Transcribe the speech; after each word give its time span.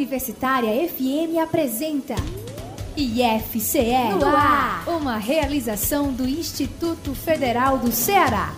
Universitária 0.00 0.88
FM 0.88 1.36
apresenta 1.42 2.14
IFCE 2.96 4.14
no 4.18 4.24
ar, 4.24 4.88
uma 4.88 5.18
realização 5.18 6.10
do 6.10 6.26
Instituto 6.26 7.14
Federal 7.14 7.76
do 7.76 7.92
Ceará. 7.92 8.54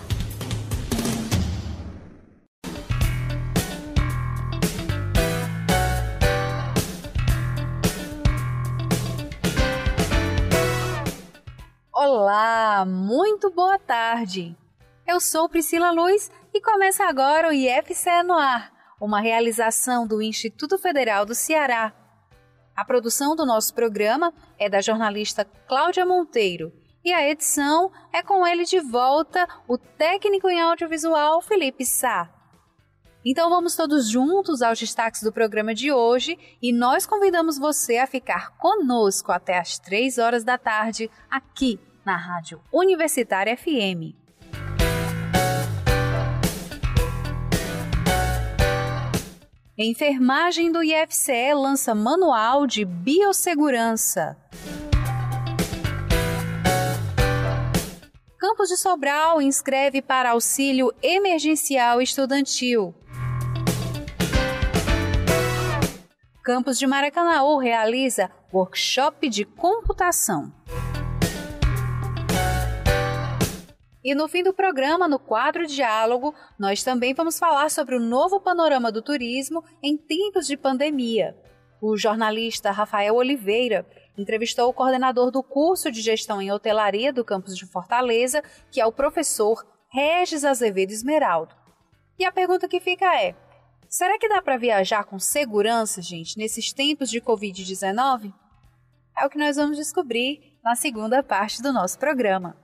Olá, 11.91 12.85
muito 12.85 13.51
boa 13.51 13.77
tarde. 13.77 14.55
Eu 15.05 15.19
sou 15.19 15.49
Priscila 15.49 15.91
Luz 15.91 16.31
e 16.53 16.61
começa 16.61 17.03
agora 17.03 17.49
o 17.49 17.51
IFCE 17.51 18.23
no 18.23 18.33
ar 18.33 18.72
uma 19.03 19.19
realização 19.19 20.07
do 20.07 20.21
Instituto 20.21 20.77
Federal 20.77 21.25
do 21.25 21.35
Ceará. 21.35 21.91
A 22.73 22.85
produção 22.85 23.35
do 23.35 23.45
nosso 23.45 23.73
programa 23.73 24.33
é 24.57 24.69
da 24.69 24.79
jornalista 24.79 25.43
Cláudia 25.67 26.05
Monteiro 26.05 26.71
e 27.03 27.11
a 27.11 27.29
edição 27.29 27.91
é 28.13 28.23
com 28.23 28.47
ele 28.47 28.63
de 28.63 28.79
volta, 28.79 29.45
o 29.67 29.77
técnico 29.77 30.47
em 30.49 30.61
audiovisual 30.61 31.41
Felipe 31.41 31.85
Sá. 31.85 32.29
Então 33.25 33.49
vamos 33.49 33.75
todos 33.75 34.07
juntos 34.07 34.61
aos 34.61 34.79
destaques 34.79 35.21
do 35.21 35.33
programa 35.33 35.75
de 35.75 35.91
hoje 35.91 36.39
e 36.61 36.71
nós 36.71 37.05
convidamos 37.05 37.57
você 37.57 37.97
a 37.97 38.07
ficar 38.07 38.51
conosco 38.57 39.33
até 39.33 39.57
às 39.57 39.77
três 39.77 40.17
horas 40.17 40.45
da 40.45 40.57
tarde 40.57 41.11
aqui 41.29 41.77
na 42.05 42.15
Rádio 42.15 42.61
Universitária 42.71 43.57
FM. 43.57 44.22
Enfermagem 49.75 50.71
do 50.71 50.83
IFCE 50.83 51.51
lança 51.55 51.95
manual 51.95 52.67
de 52.67 52.85
biossegurança. 52.85 54.37
Campos 58.37 58.69
de 58.69 58.77
Sobral 58.77 59.41
inscreve 59.41 59.99
para 59.99 60.29
auxílio 60.29 60.93
emergencial 61.01 61.99
estudantil. 61.99 62.93
Campos 66.43 66.77
de 66.77 66.85
Maracanaú 66.85 67.57
realiza 67.57 68.29
workshop 68.53 69.27
de 69.27 69.43
computação. 69.43 70.53
E 74.03 74.13
no 74.13 74.27
fim 74.27 74.43
do 74.43 74.53
programa, 74.53 75.07
no 75.07 75.17
quadro 75.17 75.65
Diálogo, 75.65 76.35
nós 76.59 76.83
também 76.83 77.13
vamos 77.13 77.39
falar 77.39 77.71
sobre 77.71 77.95
o 77.95 77.99
novo 77.99 78.39
panorama 78.41 78.91
do 78.91 79.01
turismo 79.01 79.63
em 79.81 79.95
tempos 79.95 80.45
de 80.45 80.57
pandemia. 80.57 81.37
O 81.81 81.95
jornalista 81.97 82.71
Rafael 82.71 83.15
Oliveira 83.15 83.85
entrevistou 84.17 84.69
o 84.69 84.73
coordenador 84.73 85.31
do 85.31 85.41
curso 85.41 85.91
de 85.91 86.01
gestão 86.01 86.41
em 86.41 86.51
hotelaria 86.51 87.13
do 87.13 87.23
campus 87.23 87.57
de 87.57 87.65
Fortaleza, 87.65 88.43
que 88.69 88.81
é 88.81 88.85
o 88.85 88.91
professor 88.91 89.65
Regis 89.89 90.43
Azevedo 90.43 90.91
Esmeraldo. 90.91 91.55
E 92.19 92.25
a 92.25 92.31
pergunta 92.31 92.67
que 92.67 92.79
fica 92.79 93.05
é: 93.21 93.35
será 93.89 94.19
que 94.19 94.29
dá 94.29 94.41
para 94.41 94.57
viajar 94.57 95.05
com 95.05 95.17
segurança, 95.17 96.01
gente, 96.01 96.37
nesses 96.37 96.73
tempos 96.73 97.09
de 97.09 97.21
Covid-19? 97.21 98.33
É 99.17 99.25
o 99.25 99.29
que 99.29 99.37
nós 99.37 99.55
vamos 99.55 99.77
descobrir 99.77 100.57
na 100.63 100.75
segunda 100.75 101.21
parte 101.21 101.61
do 101.61 101.71
nosso 101.71 101.97
programa. 101.99 102.62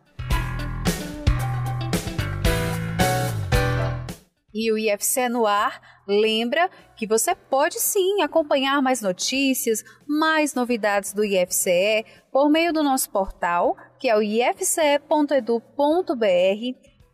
E 4.53 4.71
o 4.71 4.77
IFCE 4.77 5.29
no 5.29 5.45
ar 5.45 5.79
lembra 6.07 6.69
que 6.95 7.05
você 7.05 7.35
pode 7.35 7.79
sim 7.79 8.21
acompanhar 8.21 8.81
mais 8.81 9.01
notícias, 9.01 9.83
mais 10.07 10.55
novidades 10.55 11.13
do 11.13 11.23
IFCE 11.23 12.05
por 12.31 12.49
meio 12.49 12.73
do 12.73 12.81
nosso 12.81 13.11
portal, 13.11 13.77
que 13.99 14.09
é 14.09 14.17
o 14.17 14.21
ifce.edu.br, 14.21 14.99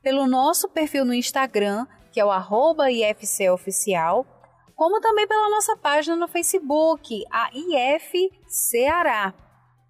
pelo 0.01 0.27
nosso 0.27 0.69
perfil 0.69 1.03
no 1.03 1.13
Instagram, 1.13 1.85
que 2.11 2.19
é 2.19 2.25
o 2.25 2.31
arroba 2.31 2.89
IFCEoficial, 2.89 4.25
como 4.75 5.01
também 5.01 5.27
pela 5.27 5.49
nossa 5.49 5.75
página 5.75 6.15
no 6.15 6.27
Facebook, 6.27 7.23
a 7.31 7.49
IF 7.53 8.29
Ceará. 8.47 9.33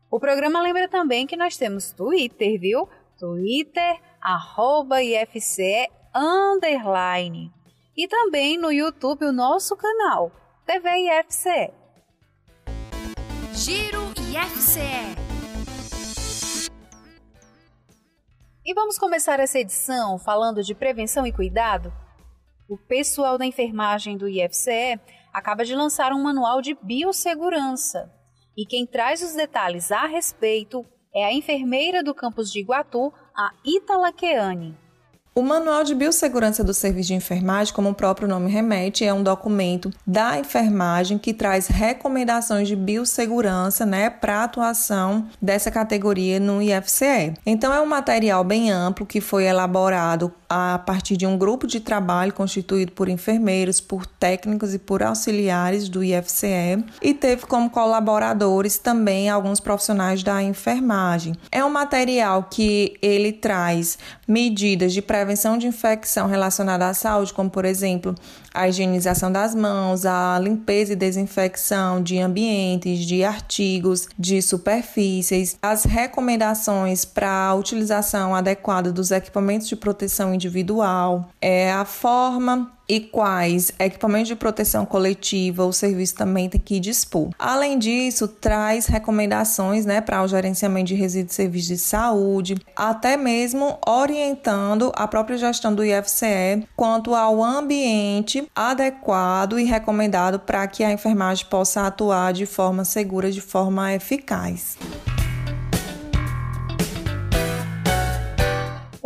O 0.09 0.19
programa 0.19 0.61
lembra 0.61 0.87
também 0.87 1.27
que 1.27 1.35
nós 1.35 1.57
temos 1.57 1.91
Twitter, 1.91 2.59
viu? 2.59 2.87
Twitter, 3.17 3.99
arroba 4.21 5.03
IFCE 5.03 5.89
underline. 6.15 7.51
E 7.97 8.07
também 8.07 8.57
no 8.57 8.71
YouTube 8.71 9.25
o 9.25 9.33
nosso 9.33 9.75
canal, 9.75 10.31
TV 10.65 10.89
IFCE. 10.89 11.73
Giro 13.53 14.13
IFCE. 14.31 15.15
E 18.65 18.73
vamos 18.73 18.97
começar 18.97 19.39
essa 19.39 19.59
edição 19.59 20.17
falando 20.17 20.63
de 20.63 20.73
prevenção 20.73 21.27
e 21.27 21.31
cuidado? 21.31 21.93
O 22.67 22.77
pessoal 22.77 23.37
da 23.37 23.45
enfermagem 23.45 24.17
do 24.17 24.27
IFCE 24.27 24.99
acaba 25.33 25.63
de 25.63 25.75
lançar 25.75 26.13
um 26.13 26.23
manual 26.23 26.61
de 26.61 26.73
biossegurança. 26.81 28.11
E 28.57 28.65
quem 28.65 28.87
traz 28.87 29.21
os 29.21 29.33
detalhes 29.33 29.91
a 29.91 30.05
respeito 30.07 30.85
é 31.13 31.25
a 31.25 31.33
enfermeira 31.33 32.01
do 32.01 32.15
campus 32.15 32.51
de 32.51 32.59
Iguatu, 32.59 33.13
a 33.35 33.51
Itala 33.63 34.11
Keane. 34.11 34.84
O 35.37 35.41
Manual 35.41 35.83
de 35.83 35.93
Biossegurança 35.93 36.63
do 36.63 36.73
Serviço 36.73 37.09
de 37.09 37.13
Enfermagem, 37.13 37.73
como 37.73 37.89
o 37.89 37.93
próprio 37.93 38.25
nome 38.25 38.49
remete, 38.49 39.03
é 39.03 39.13
um 39.13 39.21
documento 39.21 39.91
da 40.07 40.39
enfermagem 40.39 41.17
que 41.17 41.33
traz 41.33 41.67
recomendações 41.67 42.69
de 42.69 42.75
biossegurança 42.77 43.85
né, 43.85 44.09
para 44.09 44.37
a 44.37 44.43
atuação 44.45 45.27
dessa 45.41 45.69
categoria 45.69 46.39
no 46.39 46.61
IFCE. 46.61 47.33
Então, 47.45 47.73
é 47.73 47.81
um 47.81 47.85
material 47.85 48.45
bem 48.45 48.71
amplo 48.71 49.05
que 49.05 49.19
foi 49.19 49.43
elaborado 49.43 50.33
a 50.47 50.79
partir 50.79 51.17
de 51.17 51.25
um 51.25 51.37
grupo 51.37 51.67
de 51.67 51.81
trabalho 51.81 52.31
constituído 52.31 52.93
por 52.93 53.09
enfermeiros, 53.09 53.81
por 53.81 54.05
técnicos 54.05 54.73
e 54.73 54.79
por 54.79 55.03
auxiliares 55.03 55.89
do 55.89 56.01
IFCE 56.01 56.85
e 57.01 57.13
teve 57.13 57.45
como 57.45 57.69
colaboradores 57.69 58.77
também 58.77 59.29
alguns 59.29 59.59
profissionais 59.59 60.23
da 60.23 60.41
enfermagem. 60.41 61.35
É 61.51 61.65
um 61.65 61.69
material 61.69 62.47
que 62.49 62.95
ele 63.01 63.33
traz 63.33 63.97
medidas 64.25 64.93
de 64.93 65.01
prevenção 65.01 65.24
de 65.57 65.67
infecção 65.67 66.27
relacionada 66.27 66.87
à 66.87 66.93
saúde, 66.93 67.33
como 67.33 67.49
por 67.49 67.65
exemplo 67.65 68.15
a 68.53 68.69
higienização 68.69 69.31
das 69.31 69.53
mãos, 69.53 70.05
a 70.05 70.39
limpeza 70.39 70.93
e 70.93 70.95
desinfecção 70.95 72.01
de 72.01 72.19
ambientes, 72.19 72.99
de 72.99 73.23
artigos, 73.23 74.07
de 74.17 74.41
superfícies, 74.41 75.57
as 75.61 75.83
recomendações 75.83 77.03
para 77.03 77.47
a 77.47 77.53
utilização 77.55 78.33
adequada 78.35 78.91
dos 78.91 79.11
equipamentos 79.11 79.67
de 79.67 79.75
proteção 79.75 80.33
individual, 80.33 81.29
é 81.41 81.71
a 81.71 81.85
forma 81.85 82.74
e 82.87 82.99
quais 82.99 83.71
equipamentos 83.79 84.27
de 84.27 84.35
proteção 84.35 84.85
coletiva 84.85 85.65
o 85.65 85.73
serviço 85.73 86.15
também 86.15 86.49
tem 86.49 86.59
que 86.59 86.79
dispor. 86.79 87.29
Além 87.37 87.77
disso, 87.77 88.27
traz 88.27 88.85
recomendações 88.85 89.85
né, 89.85 90.01
para 90.01 90.21
o 90.21 90.27
gerenciamento 90.27 90.87
de 90.87 90.95
resíduos 90.95 91.29
de 91.29 91.35
serviços 91.35 91.67
de 91.67 91.77
saúde, 91.77 92.55
até 92.75 93.17
mesmo 93.17 93.77
orientando 93.87 94.91
a 94.95 95.07
própria 95.07 95.37
gestão 95.37 95.73
do 95.73 95.83
IFCE 95.83 96.67
quanto 96.75 97.15
ao 97.15 97.43
ambiente 97.43 98.47
adequado 98.55 99.59
e 99.59 99.63
recomendado 99.63 100.39
para 100.39 100.67
que 100.67 100.83
a 100.83 100.91
enfermagem 100.91 101.45
possa 101.47 101.87
atuar 101.87 102.33
de 102.33 102.45
forma 102.45 102.85
segura, 102.85 103.31
de 103.31 103.41
forma 103.41 103.93
eficaz. 103.93 104.77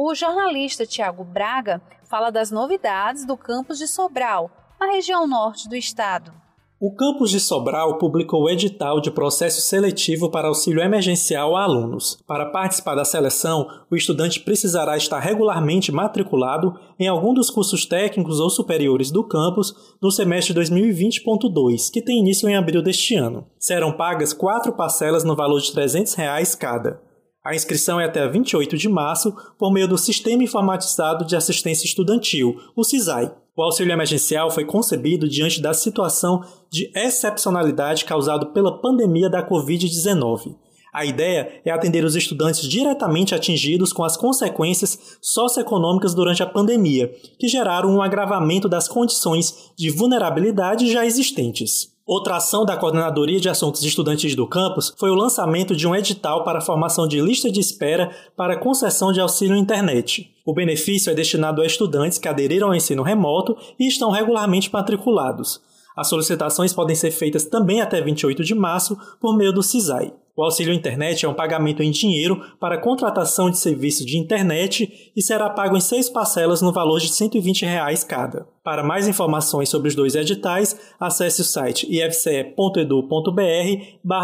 O 0.10 0.16
jornalista 0.16 0.88
Tiago 0.88 1.24
Braga 1.24 1.80
fala 2.06 2.32
das 2.32 2.50
novidades 2.50 3.28
do 3.28 3.38
campus 3.38 3.78
de 3.78 3.88
Sobral, 3.88 4.50
na 4.80 4.88
região 4.88 5.28
norte 5.28 5.70
do 5.70 5.76
estado. 5.76 6.34
O 6.80 6.96
campus 6.96 7.30
de 7.30 7.40
Sobral 7.40 8.00
publicou 8.00 8.42
o 8.42 8.50
edital 8.50 9.00
de 9.00 9.12
processo 9.12 9.62
seletivo 9.62 10.32
para 10.32 10.48
auxílio 10.48 10.82
emergencial 10.82 11.56
a 11.56 11.62
alunos. 11.62 12.18
Para 12.26 12.48
participar 12.48 12.96
da 12.96 13.06
seleção, 13.06 13.68
o 13.88 13.96
estudante 13.96 14.40
precisará 14.40 14.98
estar 14.98 15.20
regularmente 15.20 15.92
matriculado 15.92 16.74
em 17.00 17.08
algum 17.08 17.32
dos 17.32 17.52
cursos 17.52 17.86
técnicos 17.86 18.40
ou 18.40 18.50
superiores 18.50 19.12
do 19.12 19.24
campus 19.24 19.76
no 20.02 20.10
semestre 20.10 20.56
2020.2, 20.56 21.92
que 21.94 22.02
tem 22.02 22.18
início 22.18 22.50
em 22.50 22.56
abril 22.56 22.82
deste 22.82 23.14
ano. 23.14 23.46
Serão 23.60 23.96
pagas 23.96 24.34
quatro 24.34 24.74
parcelas 24.74 25.24
no 25.24 25.36
valor 25.36 25.62
de 25.62 25.72
300 25.72 26.16
reais 26.16 26.56
cada. 26.56 27.08
A 27.44 27.56
inscrição 27.56 28.02
é 28.02 28.06
até 28.06 28.28
28 28.28 28.78
de 28.78 28.90
março 28.90 29.34
por 29.58 29.72
meio 29.72 29.88
do 29.88 29.98
Sistema 29.98 30.44
Informatizado 30.44 31.26
de 31.26 31.38
Assistência 31.38 31.86
Estudantil, 31.86 32.60
o 32.76 32.84
CISAI. 32.84 33.32
O 33.56 33.62
auxílio 33.62 33.94
emergencial 33.94 34.52
foi 34.52 34.66
concebido 34.66 35.28
diante 35.28 35.62
da 35.62 35.74
situação 35.74 36.44
de 36.70 36.92
excepcionalidade 36.94 38.04
causada 38.04 38.46
pela 38.48 38.82
pandemia 38.82 39.30
da 39.30 39.48
Covid-19. 39.48 40.56
A 40.94 41.06
ideia 41.06 41.62
é 41.64 41.72
atender 41.72 42.04
os 42.04 42.16
estudantes 42.16 42.68
diretamente 42.68 43.34
atingidos 43.34 43.94
com 43.94 44.04
as 44.04 44.18
consequências 44.18 45.18
socioeconômicas 45.22 46.14
durante 46.14 46.44
a 46.44 46.48
pandemia, 46.48 47.10
que 47.40 47.48
geraram 47.48 47.90
um 47.90 48.02
agravamento 48.02 48.68
das 48.68 48.88
condições 48.88 49.72
de 49.78 49.90
vulnerabilidade 49.90 50.92
já 50.92 51.06
existentes. 51.06 51.98
Outra 52.10 52.38
ação 52.38 52.66
da 52.66 52.76
Coordenadoria 52.76 53.40
de 53.40 53.50
Assuntos 53.50 53.84
Estudantis 53.84 54.34
do 54.34 54.48
campus 54.48 54.92
foi 54.98 55.12
o 55.12 55.14
lançamento 55.14 55.76
de 55.76 55.88
um 55.88 55.94
edital 55.94 56.44
para 56.44 56.58
a 56.58 56.62
formação 56.62 57.08
de 57.08 57.22
lista 57.22 57.52
de 57.52 57.60
espera 57.60 58.10
para 58.36 58.58
concessão 58.58 59.12
de 59.12 59.22
auxílio 59.22 59.56
internet. 59.56 60.34
O 60.44 60.52
benefício 60.52 61.12
é 61.12 61.14
destinado 61.14 61.62
a 61.62 61.68
estudantes 61.68 62.18
que 62.18 62.28
aderiram 62.28 62.70
ao 62.70 62.74
ensino 62.76 63.04
remoto 63.04 63.56
e 63.80 63.88
estão 63.88 64.10
regularmente 64.10 64.74
matriculados. 64.74 65.62
As 65.96 66.08
solicitações 66.10 66.74
podem 66.74 66.96
ser 66.96 67.12
feitas 67.12 67.46
também 67.46 67.80
até 67.80 68.02
28 68.02 68.44
de 68.44 68.56
março 68.56 68.98
por 69.22 69.38
meio 69.38 69.54
do 69.54 69.62
CISAI. 69.62 70.12
O 70.40 70.44
auxílio 70.44 70.74
internet 70.74 71.26
é 71.26 71.28
um 71.28 71.34
pagamento 71.34 71.84
em 71.84 71.92
dinheiro 71.92 72.42
para 72.62 72.80
contratação 72.80 73.50
de 73.50 73.58
serviço 73.58 74.06
de 74.06 74.18
internet 74.18 75.12
e 75.14 75.22
será 75.22 75.50
pago 75.50 75.76
em 75.76 75.82
seis 75.82 76.10
parcelas 76.10 76.62
no 76.62 76.72
valor 76.72 77.02
de 77.02 77.10
120 77.10 77.66
reais 77.66 78.06
cada. 78.06 78.48
Para 78.64 78.82
mais 78.82 79.06
informações 79.06 79.68
sobre 79.68 79.90
os 79.90 79.96
dois 79.96 80.16
editais, 80.16 80.80
acesse 80.98 81.42
o 81.42 81.44
site 81.44 81.86
ifce.edu.br 81.94 83.32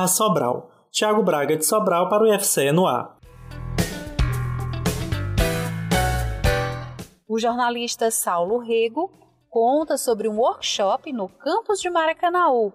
Sobral. 0.07 0.71
Tiago 0.89 1.21
Braga 1.21 1.57
de 1.57 1.65
Sobral 1.65 2.07
para 2.07 2.23
o 2.23 2.33
IFCE 2.33 2.71
no 2.71 2.87
ar. 2.87 3.17
O 7.27 7.37
jornalista 7.37 8.09
Saulo 8.09 8.59
Rego 8.59 9.11
conta 9.49 9.97
sobre 9.97 10.29
um 10.29 10.37
workshop 10.37 11.11
no 11.11 11.27
campus 11.27 11.81
de 11.81 11.89
Maracanaú, 11.89 12.71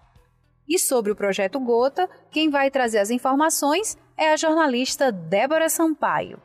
E 0.67 0.77
sobre 0.77 1.12
o 1.12 1.15
projeto 1.15 1.59
Gota, 1.59 2.09
quem 2.29 2.50
vai 2.50 2.69
trazer 2.69 3.00
as 3.00 3.09
informações 3.09 3.97
é 4.17 4.31
a 4.31 4.38
jornalista 4.38 5.12
Débora 5.12 5.69
Sampaio. 5.69 6.41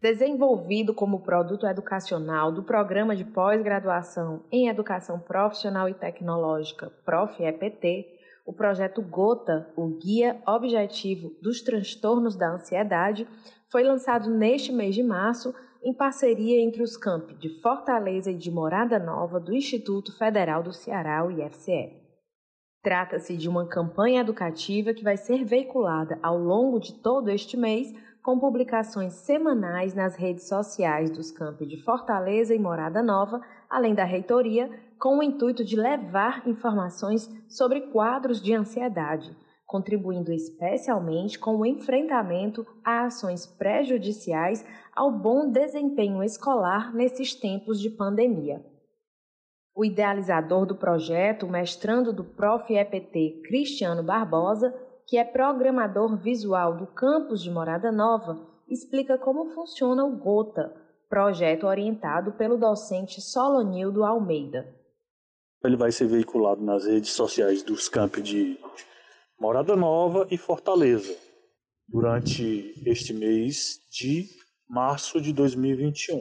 Desenvolvido 0.00 0.94
como 0.94 1.22
produto 1.22 1.66
educacional 1.66 2.52
do 2.52 2.62
Programa 2.62 3.16
de 3.16 3.24
Pós-Graduação 3.24 4.44
em 4.52 4.68
Educação 4.68 5.18
Profissional 5.18 5.88
e 5.88 5.94
Tecnológica, 5.94 6.92
PROF-EPT, 7.04 8.06
o 8.46 8.52
projeto 8.52 9.02
Gota, 9.02 9.68
o 9.76 9.88
Guia 9.88 10.40
Objetivo 10.46 11.32
dos 11.42 11.62
Transtornos 11.62 12.36
da 12.36 12.52
Ansiedade, 12.52 13.26
foi 13.72 13.82
lançado 13.82 14.30
neste 14.30 14.70
mês 14.70 14.94
de 14.94 15.02
março 15.02 15.52
em 15.82 15.92
parceria 15.92 16.62
entre 16.62 16.80
os 16.80 16.96
campi 16.96 17.34
de 17.34 17.60
Fortaleza 17.60 18.30
e 18.30 18.36
de 18.36 18.52
Morada 18.52 19.00
Nova 19.00 19.40
do 19.40 19.52
Instituto 19.52 20.16
Federal 20.16 20.62
do 20.62 20.72
Ceará, 20.72 21.26
o 21.26 21.30
IFCE. 21.32 21.92
Trata-se 22.82 23.36
de 23.36 23.48
uma 23.48 23.66
campanha 23.66 24.20
educativa 24.20 24.94
que 24.94 25.02
vai 25.02 25.16
ser 25.16 25.44
veiculada 25.44 26.20
ao 26.22 26.38
longo 26.38 26.78
de 26.78 26.94
todo 26.94 27.28
este 27.28 27.56
mês, 27.56 27.92
com 28.28 28.38
publicações 28.38 29.14
semanais 29.14 29.94
nas 29.94 30.14
redes 30.14 30.46
sociais 30.46 31.10
dos 31.10 31.30
campi 31.30 31.64
de 31.64 31.82
Fortaleza 31.82 32.54
e 32.54 32.58
Morada 32.58 33.02
Nova, 33.02 33.40
além 33.70 33.94
da 33.94 34.04
reitoria, 34.04 34.70
com 34.98 35.16
o 35.16 35.22
intuito 35.22 35.64
de 35.64 35.74
levar 35.74 36.46
informações 36.46 37.26
sobre 37.48 37.80
quadros 37.90 38.42
de 38.42 38.52
ansiedade, 38.52 39.34
contribuindo 39.64 40.30
especialmente 40.30 41.38
com 41.38 41.56
o 41.56 41.64
enfrentamento 41.64 42.66
a 42.84 43.06
ações 43.06 43.46
prejudiciais 43.46 44.62
ao 44.94 45.10
bom 45.10 45.50
desempenho 45.50 46.22
escolar 46.22 46.94
nesses 46.94 47.34
tempos 47.34 47.80
de 47.80 47.88
pandemia. 47.88 48.62
O 49.74 49.86
idealizador 49.86 50.66
do 50.66 50.74
projeto, 50.74 51.48
mestrando 51.48 52.12
do 52.12 52.24
Prof. 52.24 52.70
EPT 52.74 53.40
Cristiano 53.46 54.02
Barbosa, 54.02 54.74
que 55.08 55.16
é 55.16 55.24
programador 55.24 56.18
visual 56.18 56.76
do 56.76 56.86
campus 56.86 57.42
de 57.42 57.50
Morada 57.50 57.90
Nova, 57.90 58.46
explica 58.68 59.16
como 59.16 59.54
funciona 59.54 60.04
o 60.04 60.14
GOTA, 60.14 60.70
projeto 61.08 61.66
orientado 61.66 62.32
pelo 62.32 62.58
docente 62.58 63.18
Solonildo 63.22 64.04
Almeida. 64.04 64.68
Ele 65.64 65.78
vai 65.78 65.90
ser 65.90 66.06
veiculado 66.06 66.62
nas 66.62 66.84
redes 66.84 67.12
sociais 67.12 67.62
dos 67.62 67.88
campos 67.88 68.22
de 68.22 68.60
Morada 69.40 69.74
Nova 69.74 70.28
e 70.30 70.36
Fortaleza 70.36 71.16
durante 71.88 72.74
este 72.86 73.14
mês 73.14 73.80
de 73.90 74.26
março 74.68 75.22
de 75.22 75.32
2021. 75.32 76.18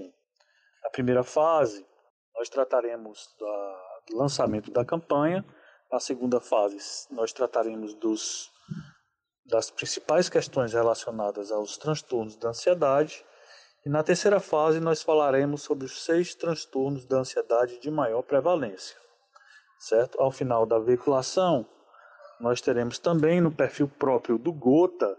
Na 0.82 0.90
primeira 0.92 1.24
fase, 1.24 1.86
nós 2.34 2.48
trataremos 2.48 3.36
da, 3.38 4.04
do 4.10 4.18
lançamento 4.18 4.72
da 4.72 4.86
campanha. 4.86 5.44
Na 5.92 6.00
segunda 6.00 6.40
fase, 6.40 7.06
nós 7.12 7.34
trataremos 7.34 7.94
dos, 7.94 8.50
das 9.46 9.72
principais 9.72 10.30
questões 10.30 10.74
relacionadas 10.74 11.52
aos 11.52 11.78
transtornos 11.78 12.36
da 12.36 12.50
ansiedade. 12.50 13.26
E 13.86 13.90
na 13.90 14.04
terceira 14.04 14.40
fase, 14.40 14.80
nós 14.80 15.02
falaremos 15.02 15.62
sobre 15.62 15.86
os 15.86 16.04
seis 16.04 16.36
transtornos 16.36 17.06
da 17.06 17.20
ansiedade 17.20 17.80
de 17.80 17.90
maior 17.90 18.22
prevalência 18.22 18.98
certo? 19.80 20.20
Ao 20.22 20.32
final 20.32 20.66
da 20.66 20.80
veiculação, 20.80 21.66
nós 22.40 22.62
teremos 22.62 23.00
também 23.00 23.42
no 23.42 23.52
perfil 23.52 23.88
próprio 23.88 24.38
do 24.38 24.52
Gota, 24.52 25.18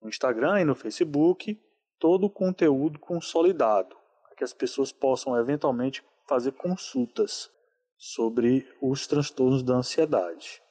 no 0.00 0.08
Instagram 0.08 0.60
e 0.60 0.64
no 0.64 0.74
Facebook, 0.74 1.60
todo 1.98 2.26
o 2.26 2.30
conteúdo 2.30 2.98
consolidado, 2.98 3.96
para 4.24 4.36
que 4.36 4.44
as 4.44 4.52
pessoas 4.52 4.92
possam 4.92 5.38
eventualmente 5.38 6.04
fazer 6.28 6.52
consultas 6.52 7.50
sobre 7.96 8.68
os 8.82 9.06
transtornos 9.06 9.62
da 9.62 9.74
ansiedade. 9.74 10.62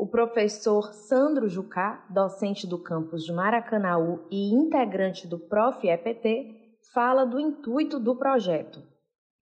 O 0.00 0.06
professor 0.06 0.94
Sandro 0.94 1.46
Jucá, 1.46 2.06
docente 2.08 2.66
do 2.66 2.78
campus 2.78 3.22
de 3.22 3.34
Maracanaú 3.34 4.26
e 4.30 4.50
integrante 4.50 5.26
do 5.26 5.38
Prof. 5.38 5.86
EPT, 5.86 6.54
fala 6.94 7.26
do 7.26 7.38
intuito 7.38 8.00
do 8.00 8.16
projeto. 8.16 8.82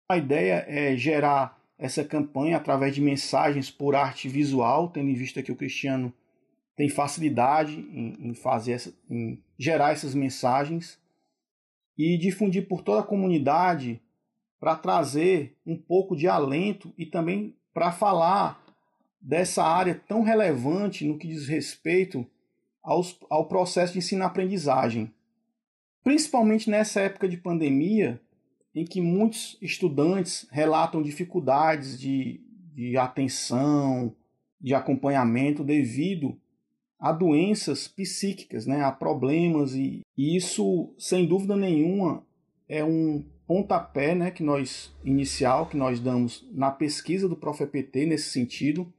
A 0.07 0.15
ideia 0.15 0.63
é 0.67 0.95
gerar 0.95 1.59
essa 1.75 2.03
campanha 2.03 2.55
através 2.55 2.93
de 2.93 3.01
mensagens 3.01 3.71
por 3.71 3.95
arte 3.95 4.29
visual, 4.29 4.89
tendo 4.89 5.09
em 5.09 5.15
vista 5.15 5.41
que 5.41 5.51
o 5.51 5.55
Cristiano 5.55 6.13
tem 6.75 6.87
facilidade 6.87 7.73
em, 7.73 8.29
em 8.29 8.35
fazer 8.35 8.73
essa, 8.73 8.93
em 9.09 9.43
gerar 9.57 9.91
essas 9.91 10.13
mensagens 10.13 11.01
e 11.97 12.15
difundir 12.15 12.67
por 12.67 12.83
toda 12.83 13.01
a 13.01 13.07
comunidade 13.07 13.99
para 14.59 14.75
trazer 14.75 15.57
um 15.65 15.75
pouco 15.75 16.15
de 16.15 16.27
alento 16.27 16.93
e 16.95 17.07
também 17.07 17.57
para 17.73 17.91
falar 17.91 18.62
dessa 19.23 19.63
área 19.63 19.95
tão 20.05 20.21
relevante 20.21 21.05
no 21.05 21.17
que 21.17 21.29
diz 21.29 21.47
respeito 21.47 22.27
aos, 22.83 23.17
ao 23.29 23.47
processo 23.47 23.93
de 23.93 23.99
ensino-aprendizagem. 23.99 25.09
Principalmente 26.03 26.69
nessa 26.69 26.99
época 26.99 27.29
de 27.29 27.37
pandemia, 27.37 28.19
em 28.75 28.83
que 28.83 28.99
muitos 28.99 29.57
estudantes 29.61 30.45
relatam 30.51 31.01
dificuldades 31.01 31.97
de, 31.97 32.41
de 32.75 32.97
atenção, 32.97 34.13
de 34.59 34.75
acompanhamento 34.75 35.63
devido 35.63 36.37
a 36.99 37.11
doenças 37.11 37.87
psíquicas, 37.87 38.65
né, 38.65 38.81
a 38.81 38.91
problemas, 38.91 39.73
e, 39.75 40.01
e 40.17 40.35
isso, 40.35 40.93
sem 40.97 41.25
dúvida 41.25 41.55
nenhuma, 41.55 42.25
é 42.67 42.83
um 42.83 43.23
pontapé 43.45 44.15
né, 44.15 44.31
que 44.31 44.41
nós 44.41 44.93
inicial 45.03 45.67
que 45.67 45.77
nós 45.77 45.99
damos 45.99 46.47
na 46.51 46.71
pesquisa 46.71 47.27
do 47.27 47.35
ProfEPT 47.35 48.05
nesse 48.05 48.29
sentido, 48.29 48.91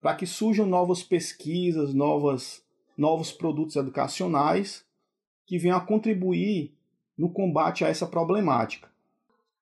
para 0.00 0.14
que 0.14 0.26
surjam 0.26 0.66
novas 0.66 1.02
pesquisas, 1.02 1.92
novas, 1.92 2.62
novos 2.96 3.32
produtos 3.32 3.76
educacionais 3.76 4.84
que 5.46 5.58
venham 5.58 5.76
a 5.76 5.80
contribuir 5.80 6.74
no 7.16 7.30
combate 7.30 7.84
a 7.84 7.88
essa 7.88 8.06
problemática. 8.06 8.88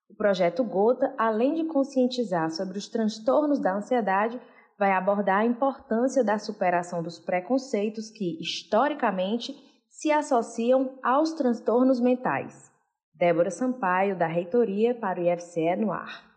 O 0.09 0.15
projeto 0.15 0.63
Gota, 0.63 1.13
além 1.17 1.55
de 1.55 1.65
conscientizar 1.65 2.49
sobre 2.51 2.77
os 2.77 2.87
transtornos 2.87 3.59
da 3.59 3.75
ansiedade, 3.75 4.39
vai 4.77 4.91
abordar 4.91 5.41
a 5.41 5.45
importância 5.45 6.23
da 6.23 6.39
superação 6.39 7.03
dos 7.03 7.19
preconceitos 7.19 8.09
que, 8.09 8.41
historicamente, 8.41 9.53
se 9.89 10.11
associam 10.11 10.97
aos 11.03 11.33
transtornos 11.33 11.99
mentais. 11.99 12.71
Débora 13.13 13.51
Sampaio, 13.51 14.17
da 14.17 14.27
Reitoria 14.27 14.95
para 14.95 15.19
o 15.19 15.23
IFCE 15.23 15.75
no 15.75 15.91
ar. 15.91 16.28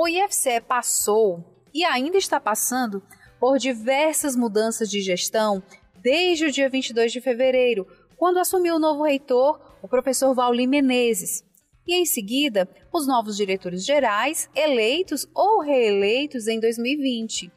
O 0.00 0.06
IFCE 0.06 0.60
passou 0.60 1.44
e 1.74 1.84
ainda 1.84 2.16
está 2.16 2.38
passando 2.38 3.02
por 3.40 3.58
diversas 3.58 4.36
mudanças 4.36 4.88
de 4.88 5.00
gestão 5.00 5.60
desde 5.96 6.44
o 6.44 6.52
dia 6.52 6.70
22 6.70 7.10
de 7.10 7.20
fevereiro, 7.20 7.84
quando 8.16 8.38
assumiu 8.38 8.76
o 8.76 8.78
novo 8.78 9.02
reitor, 9.02 9.58
o 9.82 9.88
professor 9.88 10.32
Vauli 10.36 10.68
Menezes. 10.68 11.44
E 11.84 12.00
em 12.00 12.06
seguida, 12.06 12.68
os 12.92 13.08
novos 13.08 13.36
diretores 13.36 13.84
gerais, 13.84 14.48
eleitos 14.54 15.26
ou 15.34 15.62
reeleitos 15.62 16.46
em 16.46 16.60
2020. 16.60 17.50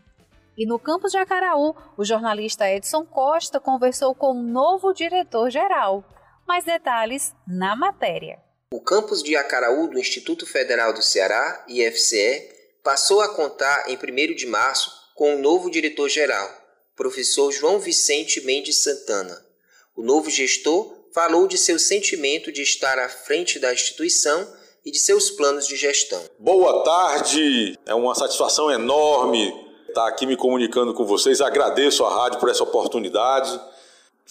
E 0.58 0.66
no 0.66 0.80
campus 0.80 1.12
de 1.12 1.20
Acaraú, 1.20 1.76
o 1.96 2.04
jornalista 2.04 2.68
Edson 2.68 3.06
Costa 3.06 3.60
conversou 3.60 4.16
com 4.16 4.32
o 4.32 4.42
novo 4.42 4.94
diretor-geral. 4.94 6.04
Mais 6.48 6.66
detalhes 6.66 7.36
na 7.48 7.76
matéria. 7.76 8.40
O 8.74 8.80
campus 8.80 9.22
de 9.22 9.36
Acaraú 9.36 9.90
do 9.90 10.00
Instituto 10.00 10.46
Federal 10.46 10.94
do 10.94 11.04
Ceará, 11.04 11.66
IFCE, 11.68 12.50
passou 12.82 13.20
a 13.20 13.28
contar 13.28 13.84
em 13.90 13.98
1 13.98 14.34
de 14.34 14.48
março 14.48 14.90
com 15.14 15.36
o 15.36 15.38
um 15.38 15.42
novo 15.42 15.70
diretor-geral, 15.70 16.50
professor 16.96 17.52
João 17.52 17.80
Vicente 17.80 18.40
Mendes 18.46 18.82
Santana. 18.82 19.46
O 19.94 20.02
novo 20.02 20.30
gestor 20.30 20.96
falou 21.14 21.48
de 21.48 21.58
seu 21.58 21.78
sentimento 21.78 22.50
de 22.50 22.62
estar 22.62 22.98
à 22.98 23.10
frente 23.10 23.60
da 23.60 23.74
instituição 23.74 24.48
e 24.86 24.92
de 24.92 25.00
seus 25.00 25.30
planos 25.30 25.68
de 25.68 25.76
gestão. 25.76 26.24
Boa 26.40 26.82
tarde, 26.86 27.78
é 27.86 27.94
uma 27.94 28.16
satisfação 28.16 28.72
enorme 28.72 29.54
estar 29.90 30.08
aqui 30.08 30.26
me 30.26 30.38
comunicando 30.38 30.94
com 30.94 31.06
vocês. 31.06 31.42
Agradeço 31.42 32.06
à 32.06 32.24
rádio 32.24 32.40
por 32.40 32.50
essa 32.50 32.64
oportunidade. 32.64 33.52